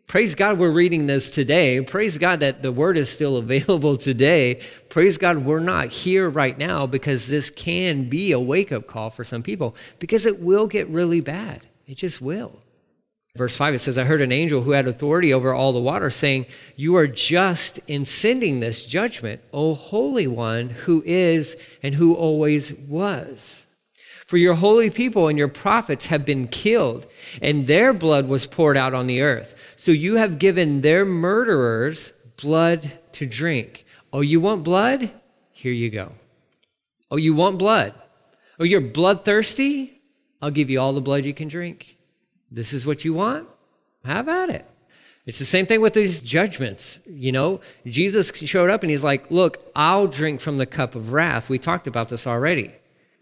Praise 0.06 0.36
God 0.36 0.58
we're 0.58 0.70
reading 0.70 1.08
this 1.08 1.30
today. 1.30 1.80
Praise 1.80 2.16
God 2.16 2.38
that 2.38 2.62
the 2.62 2.70
word 2.70 2.96
is 2.96 3.10
still 3.10 3.36
available 3.38 3.96
today. 3.96 4.60
Praise 4.88 5.18
God 5.18 5.38
we're 5.38 5.58
not 5.58 5.88
here 5.88 6.30
right 6.30 6.56
now 6.56 6.86
because 6.86 7.26
this 7.26 7.50
can 7.50 8.08
be 8.08 8.30
a 8.30 8.38
wake 8.38 8.70
up 8.70 8.86
call 8.86 9.10
for 9.10 9.24
some 9.24 9.42
people 9.42 9.74
because 9.98 10.24
it 10.24 10.40
will 10.40 10.68
get 10.68 10.88
really 10.88 11.20
bad. 11.20 11.62
It 11.86 11.96
just 11.96 12.20
will. 12.20 12.62
Verse 13.34 13.56
5, 13.56 13.74
it 13.74 13.78
says, 13.80 13.98
I 13.98 14.04
heard 14.04 14.22
an 14.22 14.32
angel 14.32 14.62
who 14.62 14.70
had 14.70 14.86
authority 14.86 15.34
over 15.34 15.52
all 15.52 15.72
the 15.72 15.80
water 15.80 16.08
saying, 16.08 16.46
You 16.74 16.96
are 16.96 17.06
just 17.06 17.78
in 17.86 18.04
sending 18.04 18.60
this 18.60 18.86
judgment, 18.86 19.42
O 19.52 19.74
Holy 19.74 20.26
One, 20.26 20.70
who 20.70 21.02
is 21.04 21.56
and 21.82 21.96
who 21.96 22.14
always 22.14 22.72
was. 22.72 23.65
For 24.26 24.36
your 24.36 24.54
holy 24.54 24.90
people 24.90 25.28
and 25.28 25.38
your 25.38 25.48
prophets 25.48 26.06
have 26.06 26.24
been 26.24 26.48
killed, 26.48 27.06
and 27.40 27.68
their 27.68 27.92
blood 27.92 28.28
was 28.28 28.44
poured 28.44 28.76
out 28.76 28.92
on 28.92 29.06
the 29.06 29.22
earth. 29.22 29.54
So 29.76 29.92
you 29.92 30.16
have 30.16 30.40
given 30.40 30.80
their 30.80 31.04
murderers 31.04 32.12
blood 32.36 32.92
to 33.12 33.24
drink. 33.24 33.84
Oh, 34.12 34.22
you 34.22 34.40
want 34.40 34.64
blood? 34.64 35.10
Here 35.52 35.72
you 35.72 35.90
go. 35.90 36.12
Oh, 37.08 37.16
you 37.16 37.34
want 37.34 37.58
blood? 37.58 37.94
Oh, 38.58 38.64
you're 38.64 38.80
bloodthirsty? 38.80 40.00
I'll 40.42 40.50
give 40.50 40.70
you 40.70 40.80
all 40.80 40.92
the 40.92 41.00
blood 41.00 41.24
you 41.24 41.32
can 41.32 41.46
drink. 41.46 41.96
This 42.50 42.72
is 42.72 42.84
what 42.84 43.04
you 43.04 43.14
want? 43.14 43.48
Have 44.04 44.28
at 44.28 44.50
it. 44.50 44.66
It's 45.24 45.38
the 45.38 45.44
same 45.44 45.66
thing 45.66 45.80
with 45.80 45.94
these 45.94 46.20
judgments. 46.20 47.00
You 47.06 47.32
know, 47.32 47.60
Jesus 47.84 48.30
showed 48.34 48.70
up 48.70 48.82
and 48.82 48.90
he's 48.90 49.02
like, 49.04 49.30
Look, 49.30 49.58
I'll 49.74 50.06
drink 50.06 50.40
from 50.40 50.58
the 50.58 50.66
cup 50.66 50.94
of 50.94 51.12
wrath. 51.12 51.48
We 51.48 51.58
talked 51.58 51.86
about 51.86 52.08
this 52.08 52.26
already. 52.26 52.72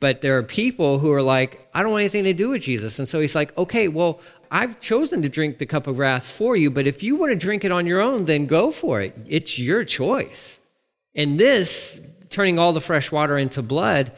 But 0.04 0.20
there 0.20 0.36
are 0.36 0.42
people 0.42 0.98
who 0.98 1.10
are 1.14 1.22
like, 1.22 1.66
I 1.72 1.82
don't 1.82 1.92
want 1.92 2.02
anything 2.02 2.24
to 2.24 2.34
do 2.34 2.50
with 2.50 2.60
Jesus. 2.60 2.98
And 2.98 3.08
so 3.08 3.20
he's 3.20 3.34
like, 3.34 3.56
Okay, 3.56 3.88
well, 3.88 4.20
I've 4.50 4.78
chosen 4.78 5.22
to 5.22 5.30
drink 5.30 5.56
the 5.56 5.64
cup 5.64 5.86
of 5.86 5.96
wrath 5.96 6.26
for 6.26 6.56
you, 6.56 6.70
but 6.70 6.86
if 6.86 7.02
you 7.02 7.16
want 7.16 7.30
to 7.30 7.36
drink 7.36 7.64
it 7.64 7.72
on 7.72 7.86
your 7.86 8.02
own, 8.02 8.26
then 8.26 8.44
go 8.44 8.70
for 8.70 9.00
it. 9.00 9.16
It's 9.26 9.58
your 9.58 9.82
choice. 9.82 10.60
And 11.14 11.40
this, 11.40 12.02
turning 12.28 12.58
all 12.58 12.74
the 12.74 12.82
fresh 12.82 13.10
water 13.10 13.38
into 13.38 13.62
blood, 13.62 14.12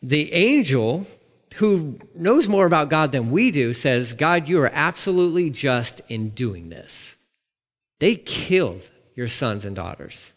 the 0.00 0.32
angel 0.32 1.08
who 1.56 1.98
knows 2.14 2.46
more 2.46 2.64
about 2.64 2.88
God 2.88 3.10
than 3.10 3.32
we 3.32 3.50
do, 3.50 3.72
says, 3.72 4.12
God, 4.12 4.46
you 4.46 4.60
are 4.60 4.70
absolutely 4.72 5.50
just 5.50 6.02
in 6.06 6.30
doing 6.30 6.68
this. 6.68 7.18
They 7.98 8.14
killed 8.14 8.88
your 9.16 9.26
sons 9.26 9.64
and 9.64 9.74
daughters. 9.74 10.34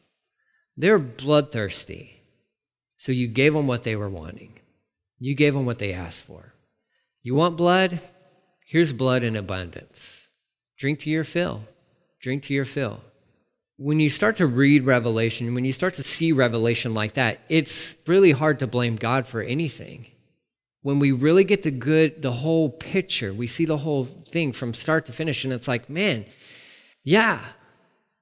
They're 0.76 0.98
bloodthirsty. 0.98 2.24
So 2.98 3.12
you 3.12 3.28
gave 3.28 3.54
them 3.54 3.68
what 3.68 3.84
they 3.84 3.96
were 3.96 4.10
wanting. 4.10 4.56
You 5.20 5.36
gave 5.36 5.54
them 5.54 5.66
what 5.66 5.80
they 5.80 5.94
asked 5.94 6.24
for. 6.24 6.54
You 7.22 7.36
want 7.36 7.58
blood? 7.58 8.00
Here's 8.66 8.94
blood 8.94 9.24
in 9.24 9.36
abundance. 9.36 10.28
Drink 10.78 11.00
to 11.00 11.10
your 11.10 11.24
fill. 11.24 11.64
Drink 12.22 12.44
to 12.44 12.54
your 12.54 12.66
fill. 12.66 13.02
When 13.78 14.00
you 14.00 14.10
start 14.10 14.38
to 14.38 14.48
read 14.48 14.84
Revelation, 14.84 15.54
when 15.54 15.66
you 15.66 15.74
start 15.74 15.94
to 15.96 16.04
see 16.04 16.32
Revelation 16.32 16.94
like 16.94 17.14
that, 17.14 17.40
it's 17.50 17.96
really 18.08 18.32
hard 18.32 18.60
to 18.60 18.68
blame 18.68 18.96
God 18.96 19.28
for 19.28 19.42
anything 19.42 20.08
when 20.82 21.00
we 21.00 21.12
really 21.12 21.44
get 21.44 21.64
the 21.64 21.72
good, 21.72 22.22
the 22.22 22.32
whole 22.32 22.70
picture, 22.70 23.34
we 23.34 23.48
see 23.48 23.66
the 23.66 23.78
whole 23.78 24.06
thing 24.06 24.52
from 24.52 24.74
start 24.74 25.06
to 25.06 25.14
finish, 25.14 25.44
and 25.44 25.54
it's 25.54 25.68
like, 25.68 25.90
man, 25.90 26.26
yeah, 27.04 27.42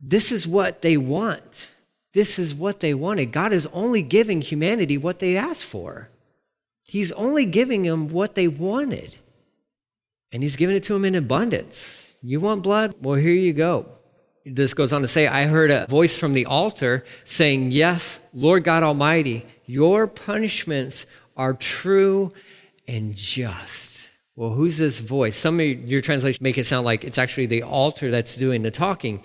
this 0.01 0.31
is 0.31 0.47
what 0.47 0.81
they 0.81 0.97
want. 0.97 1.71
This 2.13 2.39
is 2.39 2.55
what 2.55 2.79
they 2.79 2.93
wanted. 2.93 3.31
God 3.31 3.53
is 3.53 3.67
only 3.67 4.01
giving 4.01 4.41
humanity 4.41 4.97
what 4.97 5.19
they 5.19 5.37
asked 5.37 5.65
for. 5.65 6.09
He's 6.87 7.11
only 7.11 7.45
giving 7.45 7.83
them 7.83 8.07
what 8.07 8.33
they 8.33 8.47
wanted. 8.47 9.15
And 10.31 10.41
He's 10.41 10.55
giving 10.55 10.75
it 10.75 10.83
to 10.83 10.93
them 10.93 11.05
in 11.05 11.13
abundance. 11.13 12.17
You 12.23 12.39
want 12.39 12.63
blood? 12.63 12.95
Well, 13.01 13.15
here 13.15 13.33
you 13.33 13.53
go. 13.53 13.87
This 14.45 14.73
goes 14.73 14.93
on 14.93 15.01
to 15.01 15.07
say, 15.07 15.27
I 15.27 15.43
heard 15.45 15.69
a 15.69 15.85
voice 15.87 16.17
from 16.17 16.33
the 16.33 16.45
altar 16.45 17.05
saying, 17.25 17.73
Yes, 17.73 18.19
Lord 18.33 18.63
God 18.63 18.81
Almighty, 18.81 19.45
your 19.65 20.07
punishments 20.07 21.05
are 21.35 21.53
true 21.53 22.33
and 22.87 23.15
just. 23.15 24.09
Well, 24.37 24.51
who's 24.51 24.77
this 24.77 24.99
voice? 24.99 25.35
Some 25.35 25.59
of 25.59 25.65
your 25.65 25.99
translations 25.99 26.41
make 26.41 26.57
it 26.57 26.65
sound 26.65 26.85
like 26.85 27.03
it's 27.03 27.17
actually 27.17 27.47
the 27.47 27.63
altar 27.63 28.09
that's 28.09 28.37
doing 28.37 28.61
the 28.61 28.71
talking. 28.71 29.23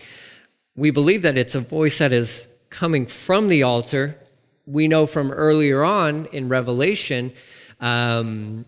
We 0.75 0.91
believe 0.91 1.23
that 1.23 1.37
it's 1.37 1.55
a 1.55 1.61
voice 1.61 1.99
that 1.99 2.13
is 2.13 2.49
coming 2.71 3.07
from 3.07 3.49
the 3.49 3.63
altar. 3.63 4.19
We 4.67 4.89
know 4.89 5.07
from 5.07 5.31
earlier 5.31 5.83
on 5.83 6.27
in 6.27 6.49
Revelation, 6.49 7.33
um, 7.81 8.65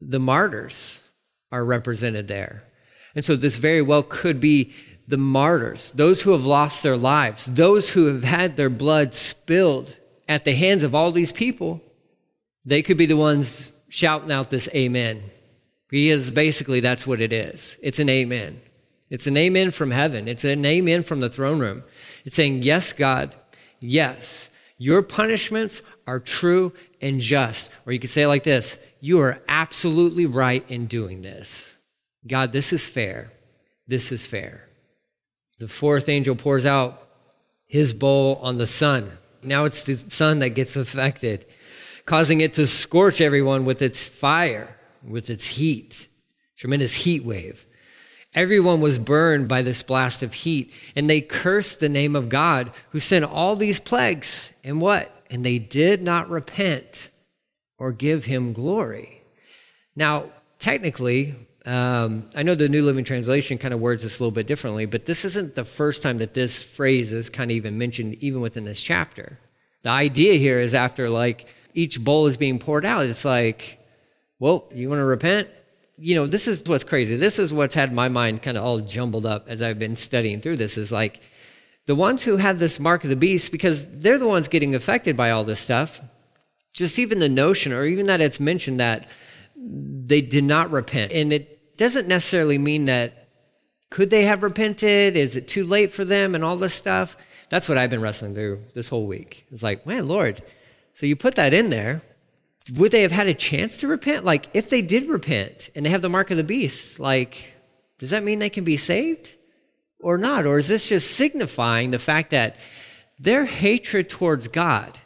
the 0.00 0.18
martyrs 0.18 1.02
are 1.52 1.64
represented 1.64 2.28
there. 2.28 2.64
And 3.14 3.24
so 3.24 3.36
this 3.36 3.58
very 3.58 3.82
well 3.82 4.02
could 4.02 4.40
be 4.40 4.72
the 5.06 5.16
martyrs, 5.16 5.92
those 5.92 6.22
who 6.22 6.32
have 6.32 6.44
lost 6.44 6.82
their 6.82 6.96
lives, 6.96 7.46
those 7.46 7.90
who 7.90 8.06
have 8.06 8.24
had 8.24 8.56
their 8.56 8.70
blood 8.70 9.14
spilled 9.14 9.96
at 10.28 10.44
the 10.44 10.54
hands 10.54 10.82
of 10.82 10.94
all 10.94 11.12
these 11.12 11.32
people. 11.32 11.80
They 12.64 12.82
could 12.82 12.96
be 12.96 13.06
the 13.06 13.16
ones 13.16 13.70
shouting 13.88 14.32
out 14.32 14.50
this 14.50 14.68
amen. 14.74 15.22
Because 15.88 16.30
basically 16.30 16.80
that's 16.80 17.06
what 17.06 17.20
it 17.20 17.32
is. 17.32 17.78
It's 17.82 17.98
an 17.98 18.08
amen. 18.08 18.60
It's 19.10 19.26
an 19.26 19.36
amen 19.36 19.70
from 19.70 19.90
heaven. 19.90 20.26
It's 20.26 20.44
an 20.44 20.64
amen 20.64 21.02
from 21.02 21.20
the 21.20 21.28
throne 21.28 21.60
room. 21.60 21.84
It's 22.24 22.34
saying, 22.34 22.62
Yes, 22.62 22.92
God, 22.92 23.34
yes, 23.78 24.50
your 24.84 25.00
punishments 25.00 25.80
are 26.06 26.20
true 26.20 26.70
and 27.00 27.18
just. 27.18 27.70
Or 27.86 27.92
you 27.94 27.98
could 27.98 28.10
say 28.10 28.22
it 28.22 28.28
like 28.28 28.44
this 28.44 28.78
You 29.00 29.20
are 29.20 29.40
absolutely 29.48 30.26
right 30.26 30.62
in 30.70 30.86
doing 30.86 31.22
this. 31.22 31.78
God, 32.26 32.52
this 32.52 32.70
is 32.70 32.86
fair. 32.86 33.32
This 33.88 34.12
is 34.12 34.26
fair. 34.26 34.68
The 35.58 35.68
fourth 35.68 36.10
angel 36.10 36.36
pours 36.36 36.66
out 36.66 37.00
his 37.66 37.94
bowl 37.94 38.38
on 38.42 38.58
the 38.58 38.66
sun. 38.66 39.10
Now 39.42 39.64
it's 39.64 39.82
the 39.84 39.96
sun 39.96 40.40
that 40.40 40.50
gets 40.50 40.76
affected, 40.76 41.46
causing 42.04 42.42
it 42.42 42.52
to 42.54 42.66
scorch 42.66 43.22
everyone 43.22 43.64
with 43.64 43.80
its 43.80 44.08
fire, 44.08 44.76
with 45.02 45.30
its 45.30 45.46
heat. 45.46 46.08
Tremendous 46.56 46.92
heat 46.92 47.24
wave. 47.24 47.64
Everyone 48.34 48.80
was 48.80 48.98
burned 48.98 49.46
by 49.46 49.62
this 49.62 49.82
blast 49.82 50.22
of 50.22 50.34
heat, 50.34 50.72
and 50.96 51.08
they 51.08 51.20
cursed 51.20 51.80
the 51.80 51.88
name 51.88 52.16
of 52.16 52.28
God 52.28 52.72
who 52.90 52.98
sent 52.98 53.24
all 53.24 53.54
these 53.54 53.78
plagues. 53.78 54.52
And 54.64 54.80
what? 54.80 55.10
And 55.30 55.44
they 55.44 55.58
did 55.58 56.02
not 56.02 56.28
repent 56.28 57.10
or 57.78 57.92
give 57.92 58.24
him 58.24 58.52
glory. 58.52 59.22
Now, 59.94 60.30
technically, 60.58 61.34
um, 61.64 62.28
I 62.34 62.42
know 62.42 62.54
the 62.54 62.68
New 62.68 62.82
Living 62.82 63.04
Translation 63.04 63.56
kind 63.56 63.72
of 63.72 63.80
words 63.80 64.02
this 64.02 64.18
a 64.18 64.22
little 64.22 64.34
bit 64.34 64.46
differently, 64.46 64.86
but 64.86 65.06
this 65.06 65.24
isn't 65.24 65.54
the 65.54 65.64
first 65.64 66.02
time 66.02 66.18
that 66.18 66.34
this 66.34 66.62
phrase 66.62 67.12
is 67.12 67.30
kind 67.30 67.50
of 67.50 67.56
even 67.56 67.78
mentioned, 67.78 68.14
even 68.20 68.40
within 68.40 68.64
this 68.64 68.82
chapter. 68.82 69.38
The 69.82 69.90
idea 69.90 70.34
here 70.34 70.60
is 70.60 70.74
after 70.74 71.08
like 71.08 71.46
each 71.72 72.02
bowl 72.02 72.26
is 72.26 72.36
being 72.36 72.58
poured 72.58 72.84
out, 72.84 73.06
it's 73.06 73.24
like, 73.24 73.78
well, 74.38 74.66
you 74.74 74.88
want 74.88 75.00
to 75.00 75.04
repent? 75.04 75.48
You 75.96 76.16
know, 76.16 76.26
this 76.26 76.48
is 76.48 76.62
what's 76.66 76.84
crazy. 76.84 77.16
This 77.16 77.38
is 77.38 77.52
what's 77.52 77.74
had 77.74 77.92
my 77.92 78.08
mind 78.08 78.42
kind 78.42 78.56
of 78.56 78.64
all 78.64 78.80
jumbled 78.80 79.26
up 79.26 79.48
as 79.48 79.62
I've 79.62 79.78
been 79.78 79.96
studying 79.96 80.40
through 80.40 80.56
this 80.56 80.76
is 80.76 80.90
like 80.90 81.20
the 81.86 81.94
ones 81.94 82.24
who 82.24 82.36
have 82.36 82.58
this 82.58 82.80
mark 82.80 83.04
of 83.04 83.10
the 83.10 83.16
beast, 83.16 83.52
because 83.52 83.86
they're 83.88 84.18
the 84.18 84.26
ones 84.26 84.48
getting 84.48 84.74
affected 84.74 85.16
by 85.16 85.30
all 85.30 85.44
this 85.44 85.60
stuff, 85.60 86.00
just 86.72 86.98
even 86.98 87.18
the 87.18 87.28
notion 87.28 87.72
or 87.72 87.84
even 87.84 88.06
that 88.06 88.20
it's 88.20 88.40
mentioned 88.40 88.80
that 88.80 89.06
they 89.56 90.20
did 90.20 90.44
not 90.44 90.70
repent. 90.70 91.12
And 91.12 91.32
it 91.32 91.76
doesn't 91.76 92.08
necessarily 92.08 92.58
mean 92.58 92.86
that 92.86 93.28
could 93.90 94.10
they 94.10 94.24
have 94.24 94.42
repented? 94.42 95.16
Is 95.16 95.36
it 95.36 95.46
too 95.46 95.64
late 95.64 95.92
for 95.92 96.04
them 96.04 96.34
and 96.34 96.42
all 96.42 96.56
this 96.56 96.74
stuff? 96.74 97.16
That's 97.50 97.68
what 97.68 97.78
I've 97.78 97.90
been 97.90 98.00
wrestling 98.00 98.34
through 98.34 98.64
this 98.74 98.88
whole 98.88 99.06
week. 99.06 99.46
It's 99.52 99.62
like, 99.62 99.86
man, 99.86 100.08
Lord, 100.08 100.42
so 100.94 101.06
you 101.06 101.14
put 101.14 101.36
that 101.36 101.54
in 101.54 101.70
there. 101.70 102.02
Would 102.72 102.92
they 102.92 103.02
have 103.02 103.12
had 103.12 103.26
a 103.26 103.34
chance 103.34 103.76
to 103.78 103.88
repent? 103.88 104.24
Like, 104.24 104.48
if 104.54 104.70
they 104.70 104.80
did 104.80 105.08
repent 105.08 105.70
and 105.74 105.84
they 105.84 105.90
have 105.90 106.02
the 106.02 106.08
mark 106.08 106.30
of 106.30 106.38
the 106.38 106.44
beast, 106.44 106.98
like, 106.98 107.52
does 107.98 108.10
that 108.10 108.24
mean 108.24 108.38
they 108.38 108.50
can 108.50 108.64
be 108.64 108.76
saved 108.76 109.32
or 110.00 110.16
not? 110.16 110.46
Or 110.46 110.58
is 110.58 110.68
this 110.68 110.88
just 110.88 111.10
signifying 111.10 111.90
the 111.90 111.98
fact 111.98 112.30
that 112.30 112.56
their 113.18 113.44
hatred 113.44 114.08
towards 114.08 114.48
God 114.48 114.98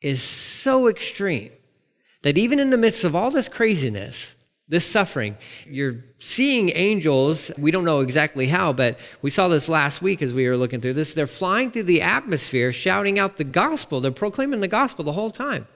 is 0.00 0.22
so 0.22 0.88
extreme 0.88 1.52
that 2.22 2.36
even 2.36 2.58
in 2.58 2.70
the 2.70 2.76
midst 2.76 3.04
of 3.04 3.14
all 3.14 3.30
this 3.30 3.48
craziness, 3.48 4.34
this 4.68 4.84
suffering, 4.84 5.36
you're 5.66 6.04
seeing 6.18 6.70
angels. 6.74 7.50
We 7.58 7.70
don't 7.70 7.84
know 7.84 8.00
exactly 8.00 8.46
how, 8.46 8.72
but 8.72 8.98
we 9.20 9.30
saw 9.30 9.48
this 9.48 9.68
last 9.68 10.00
week 10.00 10.22
as 10.22 10.32
we 10.32 10.48
were 10.48 10.56
looking 10.56 10.80
through 10.80 10.94
this. 10.94 11.12
They're 11.12 11.26
flying 11.26 11.70
through 11.70 11.84
the 11.84 12.02
atmosphere, 12.02 12.72
shouting 12.72 13.18
out 13.18 13.36
the 13.36 13.44
gospel. 13.44 14.00
They're 14.00 14.12
proclaiming 14.12 14.60
the 14.60 14.68
gospel 14.68 15.04
the 15.04 15.12
whole 15.12 15.30
time. 15.30 15.66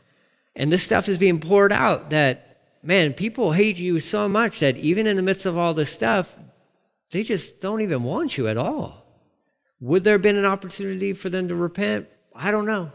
And 0.57 0.71
this 0.71 0.83
stuff 0.83 1.09
is 1.09 1.19
being 1.19 1.41
poured 1.41 1.73
out 1.73 2.11
that, 2.11 2.59
man, 2.83 3.13
people 3.13 3.53
hate 3.53 3.77
you 3.77 4.01
so 4.01 4.29
much 4.29 4.61
that 4.61 4.77
even 4.77 5.07
in 5.07 5.17
the 5.17 5.23
midst 5.23 5.47
of 5.47 5.59
all 5.59 5.75
this 5.75 5.93
stuff, 5.93 6.35
they 7.11 7.23
just 7.23 7.61
don't 7.61 7.81
even 7.81 8.03
want 8.03 8.39
you 8.39 8.49
at 8.49 8.57
all. 8.57 9.05
Would 9.81 10.05
there 10.05 10.15
have 10.15 10.23
been 10.23 10.37
an 10.37 10.45
opportunity 10.45 11.13
for 11.13 11.29
them 11.29 11.49
to 11.49 11.55
repent? 11.55 12.09
I 12.35 12.51
don't 12.51 12.67
know. 12.67 12.93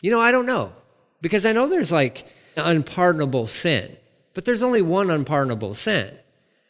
You 0.00 0.10
know, 0.10 0.20
I 0.20 0.32
don't 0.32 0.46
know. 0.46 0.72
Because 1.20 1.46
I 1.46 1.52
know 1.52 1.68
there's 1.68 1.92
like 1.92 2.26
unpardonable 2.56 3.46
sin, 3.46 3.96
but 4.34 4.44
there's 4.44 4.62
only 4.62 4.82
one 4.82 5.10
unpardonable 5.10 5.74
sin. 5.74 6.18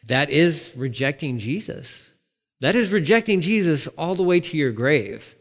That 0.07 0.31
is 0.31 0.73
rejecting 0.77 1.39
Jesus. 1.39 2.13
That 2.61 2.77
is 2.77 2.93
rejecting 2.93 3.41
Jesus 3.41 3.89
all 3.89 4.15
the 4.15 4.23
way 4.23 4.41
to 4.41 4.57
your 4.57 4.73
grave. 4.73 5.35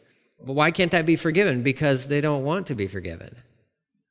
But 0.43 0.53
why 0.53 0.71
can't 0.71 0.91
that 0.91 1.05
be 1.05 1.15
forgiven? 1.15 1.61
Because 1.61 2.07
they 2.07 2.21
don't 2.21 2.43
want 2.43 2.67
to 2.67 2.75
be 2.75 2.87
forgiven. 2.87 3.35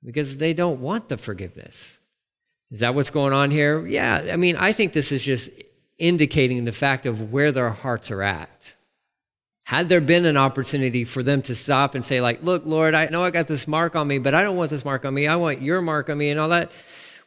Because 0.04 0.38
they 0.38 0.54
don't 0.54 0.80
want 0.80 1.08
the 1.08 1.18
forgiveness. 1.18 2.00
Is 2.70 2.80
that 2.80 2.94
what's 2.94 3.10
going 3.10 3.32
on 3.32 3.50
here? 3.50 3.86
Yeah. 3.86 4.30
I 4.32 4.36
mean, 4.36 4.56
I 4.56 4.72
think 4.72 4.92
this 4.92 5.12
is 5.12 5.24
just 5.24 5.50
indicating 5.98 6.64
the 6.64 6.72
fact 6.72 7.04
of 7.04 7.32
where 7.32 7.52
their 7.52 7.70
hearts 7.70 8.10
are 8.10 8.22
at. 8.22 8.74
Had 9.64 9.88
there 9.88 10.00
been 10.00 10.24
an 10.24 10.36
opportunity 10.36 11.04
for 11.04 11.22
them 11.22 11.42
to 11.42 11.54
stop 11.54 11.94
and 11.94 12.04
say, 12.04 12.20
like, 12.20 12.42
look, 12.42 12.62
Lord, 12.64 12.94
I 12.94 13.06
know 13.06 13.22
I 13.22 13.30
got 13.30 13.46
this 13.46 13.68
mark 13.68 13.94
on 13.94 14.08
me, 14.08 14.18
but 14.18 14.34
I 14.34 14.42
don't 14.42 14.56
want 14.56 14.70
this 14.70 14.84
mark 14.84 15.04
on 15.04 15.14
me. 15.14 15.26
I 15.28 15.36
want 15.36 15.62
your 15.62 15.80
mark 15.80 16.10
on 16.10 16.18
me 16.18 16.30
and 16.30 16.40
all 16.40 16.48
that. 16.48 16.72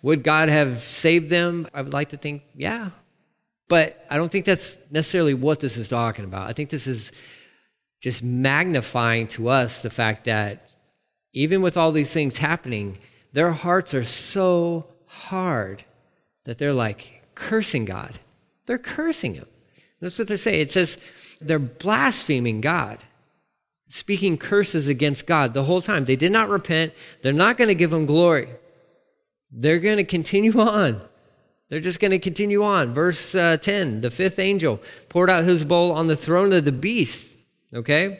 Would 0.01 0.23
God 0.23 0.49
have 0.49 0.81
saved 0.81 1.29
them? 1.29 1.67
I 1.73 1.81
would 1.81 1.93
like 1.93 2.09
to 2.09 2.17
think, 2.17 2.43
yeah. 2.55 2.89
But 3.69 4.05
I 4.09 4.17
don't 4.17 4.29
think 4.29 4.43
that's 4.45 4.75
necessarily 4.91 5.33
what 5.33 5.61
this 5.61 5.77
is 5.77 5.87
talking 5.87 6.25
about. 6.25 6.49
I 6.49 6.53
think 6.53 6.69
this 6.69 6.85
is 6.87 7.13
just 8.01 8.23
magnifying 8.23 9.27
to 9.29 9.47
us 9.47 9.81
the 9.81 9.89
fact 9.89 10.25
that 10.25 10.69
even 11.33 11.61
with 11.61 11.75
all 11.75 11.91
these 11.91 12.13
things 12.13 12.37
happening, 12.37 12.99
their 13.33 13.51
hearts 13.51 13.93
are 13.93 14.03
so 14.03 14.87
hard 15.05 15.83
that 16.45 16.57
they're 16.57 16.73
like 16.73 17.23
cursing 17.35 17.85
God. 17.85 18.19
They're 18.65 18.77
cursing 18.77 19.33
Him. 19.33 19.47
That's 19.99 20.19
what 20.19 20.27
they 20.27 20.37
say. 20.37 20.59
It 20.59 20.71
says 20.71 20.97
they're 21.41 21.59
blaspheming 21.59 22.61
God, 22.61 23.03
speaking 23.87 24.37
curses 24.37 24.87
against 24.87 25.25
God 25.25 25.53
the 25.53 25.63
whole 25.63 25.81
time. 25.81 26.05
They 26.05 26.15
did 26.15 26.31
not 26.31 26.49
repent. 26.49 26.93
They're 27.21 27.33
not 27.33 27.57
going 27.57 27.69
to 27.69 27.75
give 27.75 27.91
Him 27.91 28.05
glory. 28.05 28.49
They're 29.51 29.79
going 29.79 29.97
to 29.97 30.03
continue 30.03 30.59
on. 30.59 31.01
They're 31.69 31.79
just 31.79 31.99
going 31.99 32.11
to 32.11 32.19
continue 32.19 32.63
on. 32.63 32.93
Verse 32.93 33.33
uh, 33.33 33.57
10 33.57 34.01
the 34.01 34.11
fifth 34.11 34.37
angel 34.37 34.79
poured 35.09 35.29
out 35.29 35.43
his 35.43 35.63
bowl 35.63 35.91
on 35.91 36.07
the 36.07 36.15
throne 36.15 36.53
of 36.53 36.65
the 36.65 36.71
beast. 36.71 37.39
Okay? 37.73 38.19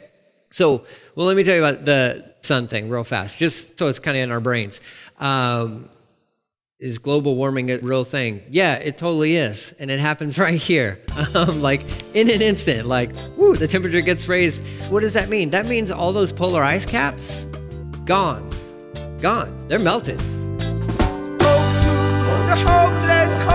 So, 0.50 0.84
well, 1.14 1.26
let 1.26 1.36
me 1.36 1.44
tell 1.44 1.54
you 1.54 1.64
about 1.64 1.84
the 1.84 2.33
sun 2.44 2.68
thing 2.68 2.88
real 2.88 3.04
fast, 3.04 3.38
just 3.38 3.78
so 3.78 3.88
it's 3.88 3.98
kind 3.98 4.16
of 4.16 4.22
in 4.22 4.30
our 4.30 4.40
brains. 4.40 4.80
Um, 5.18 5.88
is 6.78 6.98
global 6.98 7.36
warming 7.36 7.70
a 7.70 7.78
real 7.78 8.04
thing? 8.04 8.42
Yeah, 8.50 8.74
it 8.74 8.98
totally 8.98 9.36
is. 9.36 9.72
And 9.78 9.90
it 9.90 10.00
happens 10.00 10.38
right 10.44 10.60
here. 10.60 11.00
Um, 11.34 11.62
like 11.62 11.82
in 12.14 12.30
an 12.30 12.42
instant, 12.42 12.86
like, 12.86 13.14
whoo, 13.36 13.54
the 13.54 13.68
temperature 13.68 14.00
gets 14.00 14.28
raised. 14.28 14.64
What 14.90 15.00
does 15.00 15.14
that 15.14 15.28
mean? 15.28 15.50
That 15.50 15.66
means 15.66 15.90
all 15.90 16.12
those 16.12 16.32
polar 16.32 16.62
ice 16.62 16.84
caps, 16.84 17.46
gone. 18.04 18.50
Gone. 19.20 19.56
They're 19.68 19.78
melted. 19.78 20.20
the 22.58 23.53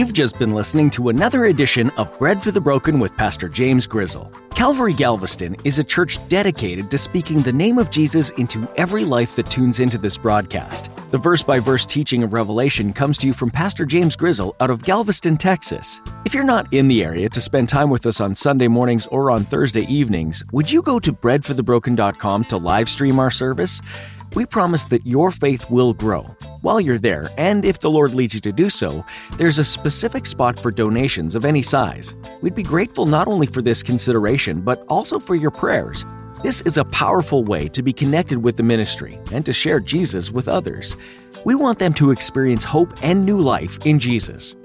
You've 0.00 0.14
just 0.14 0.38
been 0.38 0.54
listening 0.54 0.88
to 0.92 1.10
another 1.10 1.44
edition 1.44 1.90
of 1.98 2.18
Bread 2.18 2.40
for 2.40 2.50
the 2.50 2.60
Broken 2.60 3.00
with 3.00 3.14
Pastor 3.18 3.50
James 3.50 3.86
Grizzle. 3.86 4.32
Calvary 4.54 4.94
Galveston 4.94 5.54
is 5.62 5.78
a 5.78 5.84
church 5.84 6.26
dedicated 6.28 6.90
to 6.90 6.96
speaking 6.96 7.42
the 7.42 7.52
name 7.52 7.76
of 7.76 7.90
Jesus 7.90 8.30
into 8.30 8.66
every 8.76 9.04
life 9.04 9.36
that 9.36 9.50
tunes 9.50 9.78
into 9.78 9.98
this 9.98 10.16
broadcast. 10.16 10.90
The 11.10 11.18
verse 11.18 11.42
by 11.42 11.58
verse 11.58 11.84
teaching 11.84 12.22
of 12.22 12.32
Revelation 12.32 12.94
comes 12.94 13.18
to 13.18 13.26
you 13.26 13.34
from 13.34 13.50
Pastor 13.50 13.84
James 13.84 14.16
Grizzle 14.16 14.56
out 14.60 14.70
of 14.70 14.82
Galveston, 14.82 15.36
Texas. 15.36 16.00
If 16.24 16.32
you're 16.32 16.44
not 16.44 16.72
in 16.72 16.88
the 16.88 17.04
area 17.04 17.28
to 17.28 17.40
spend 17.42 17.68
time 17.68 17.90
with 17.90 18.06
us 18.06 18.22
on 18.22 18.34
Sunday 18.34 18.68
mornings 18.68 19.06
or 19.08 19.30
on 19.30 19.44
Thursday 19.44 19.82
evenings, 19.82 20.42
would 20.50 20.72
you 20.72 20.80
go 20.80 20.98
to 20.98 21.12
breadforthebroken.com 21.12 22.44
to 22.46 22.56
live 22.56 22.88
stream 22.88 23.18
our 23.18 23.30
service? 23.30 23.82
We 24.34 24.46
promise 24.46 24.84
that 24.84 25.06
your 25.06 25.32
faith 25.32 25.68
will 25.70 25.92
grow. 25.92 26.22
While 26.60 26.80
you're 26.80 26.98
there, 26.98 27.30
and 27.36 27.64
if 27.64 27.80
the 27.80 27.90
Lord 27.90 28.14
leads 28.14 28.34
you 28.34 28.40
to 28.42 28.52
do 28.52 28.70
so, 28.70 29.04
there's 29.36 29.58
a 29.58 29.64
specific 29.64 30.24
spot 30.24 30.58
for 30.58 30.70
donations 30.70 31.34
of 31.34 31.44
any 31.44 31.62
size. 31.62 32.14
We'd 32.40 32.54
be 32.54 32.62
grateful 32.62 33.06
not 33.06 33.26
only 33.26 33.48
for 33.48 33.60
this 33.60 33.82
consideration, 33.82 34.60
but 34.60 34.84
also 34.88 35.18
for 35.18 35.34
your 35.34 35.50
prayers. 35.50 36.04
This 36.44 36.60
is 36.60 36.78
a 36.78 36.84
powerful 36.84 37.42
way 37.42 37.68
to 37.68 37.82
be 37.82 37.92
connected 37.92 38.42
with 38.44 38.56
the 38.56 38.62
ministry 38.62 39.18
and 39.32 39.44
to 39.44 39.52
share 39.52 39.80
Jesus 39.80 40.30
with 40.30 40.48
others. 40.48 40.96
We 41.44 41.56
want 41.56 41.78
them 41.78 41.92
to 41.94 42.12
experience 42.12 42.62
hope 42.62 42.94
and 43.02 43.26
new 43.26 43.40
life 43.40 43.78
in 43.84 43.98
Jesus. 43.98 44.56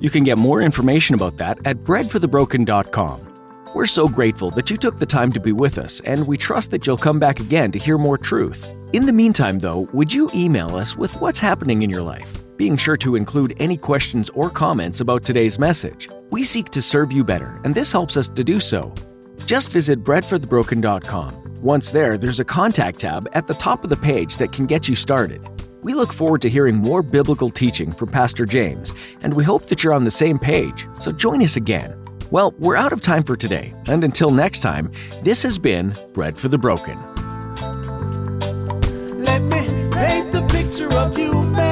You 0.00 0.10
can 0.10 0.22
get 0.22 0.38
more 0.38 0.62
information 0.62 1.16
about 1.16 1.38
that 1.38 1.58
at 1.64 1.78
breadforthebroken.com. 1.78 3.27
We're 3.78 3.86
so 3.86 4.08
grateful 4.08 4.50
that 4.56 4.70
you 4.70 4.76
took 4.76 4.96
the 4.96 5.06
time 5.06 5.30
to 5.30 5.38
be 5.38 5.52
with 5.52 5.78
us, 5.78 6.00
and 6.00 6.26
we 6.26 6.36
trust 6.36 6.72
that 6.72 6.84
you'll 6.84 6.96
come 6.96 7.20
back 7.20 7.38
again 7.38 7.70
to 7.70 7.78
hear 7.78 7.96
more 7.96 8.18
truth. 8.18 8.66
In 8.92 9.06
the 9.06 9.12
meantime, 9.12 9.60
though, 9.60 9.88
would 9.92 10.12
you 10.12 10.28
email 10.34 10.74
us 10.74 10.96
with 10.96 11.14
what's 11.20 11.38
happening 11.38 11.82
in 11.82 11.88
your 11.88 12.02
life? 12.02 12.44
Being 12.56 12.76
sure 12.76 12.96
to 12.96 13.14
include 13.14 13.54
any 13.60 13.76
questions 13.76 14.30
or 14.30 14.50
comments 14.50 15.00
about 15.00 15.22
today's 15.22 15.60
message. 15.60 16.08
We 16.30 16.42
seek 16.42 16.70
to 16.70 16.82
serve 16.82 17.12
you 17.12 17.22
better, 17.22 17.60
and 17.62 17.72
this 17.72 17.92
helps 17.92 18.16
us 18.16 18.26
to 18.30 18.42
do 18.42 18.58
so. 18.58 18.92
Just 19.46 19.70
visit 19.70 20.02
breadforthebroken.com. 20.02 21.60
Once 21.62 21.92
there, 21.92 22.18
there's 22.18 22.40
a 22.40 22.44
contact 22.44 22.98
tab 22.98 23.28
at 23.34 23.46
the 23.46 23.54
top 23.54 23.84
of 23.84 23.90
the 23.90 23.96
page 23.96 24.38
that 24.38 24.50
can 24.50 24.66
get 24.66 24.88
you 24.88 24.96
started. 24.96 25.48
We 25.84 25.94
look 25.94 26.12
forward 26.12 26.42
to 26.42 26.50
hearing 26.50 26.78
more 26.78 27.04
biblical 27.04 27.48
teaching 27.48 27.92
from 27.92 28.08
Pastor 28.08 28.44
James, 28.44 28.92
and 29.22 29.32
we 29.32 29.44
hope 29.44 29.66
that 29.66 29.84
you're 29.84 29.94
on 29.94 30.02
the 30.02 30.10
same 30.10 30.40
page, 30.40 30.88
so 30.98 31.12
join 31.12 31.44
us 31.44 31.56
again. 31.56 31.96
Well, 32.30 32.54
we're 32.58 32.76
out 32.76 32.92
of 32.92 33.00
time 33.00 33.22
for 33.22 33.36
today, 33.36 33.72
and 33.86 34.04
until 34.04 34.30
next 34.30 34.60
time, 34.60 34.92
this 35.22 35.42
has 35.44 35.58
been 35.58 35.96
Bread 36.12 36.36
for 36.36 36.48
the 36.48 36.58
Broken. 36.58 37.00
Let 39.24 39.40
me 39.40 39.88
paint 39.90 40.32
the 40.32 40.46
picture 40.50 40.92
of 40.92 41.16
humanity. 41.16 41.67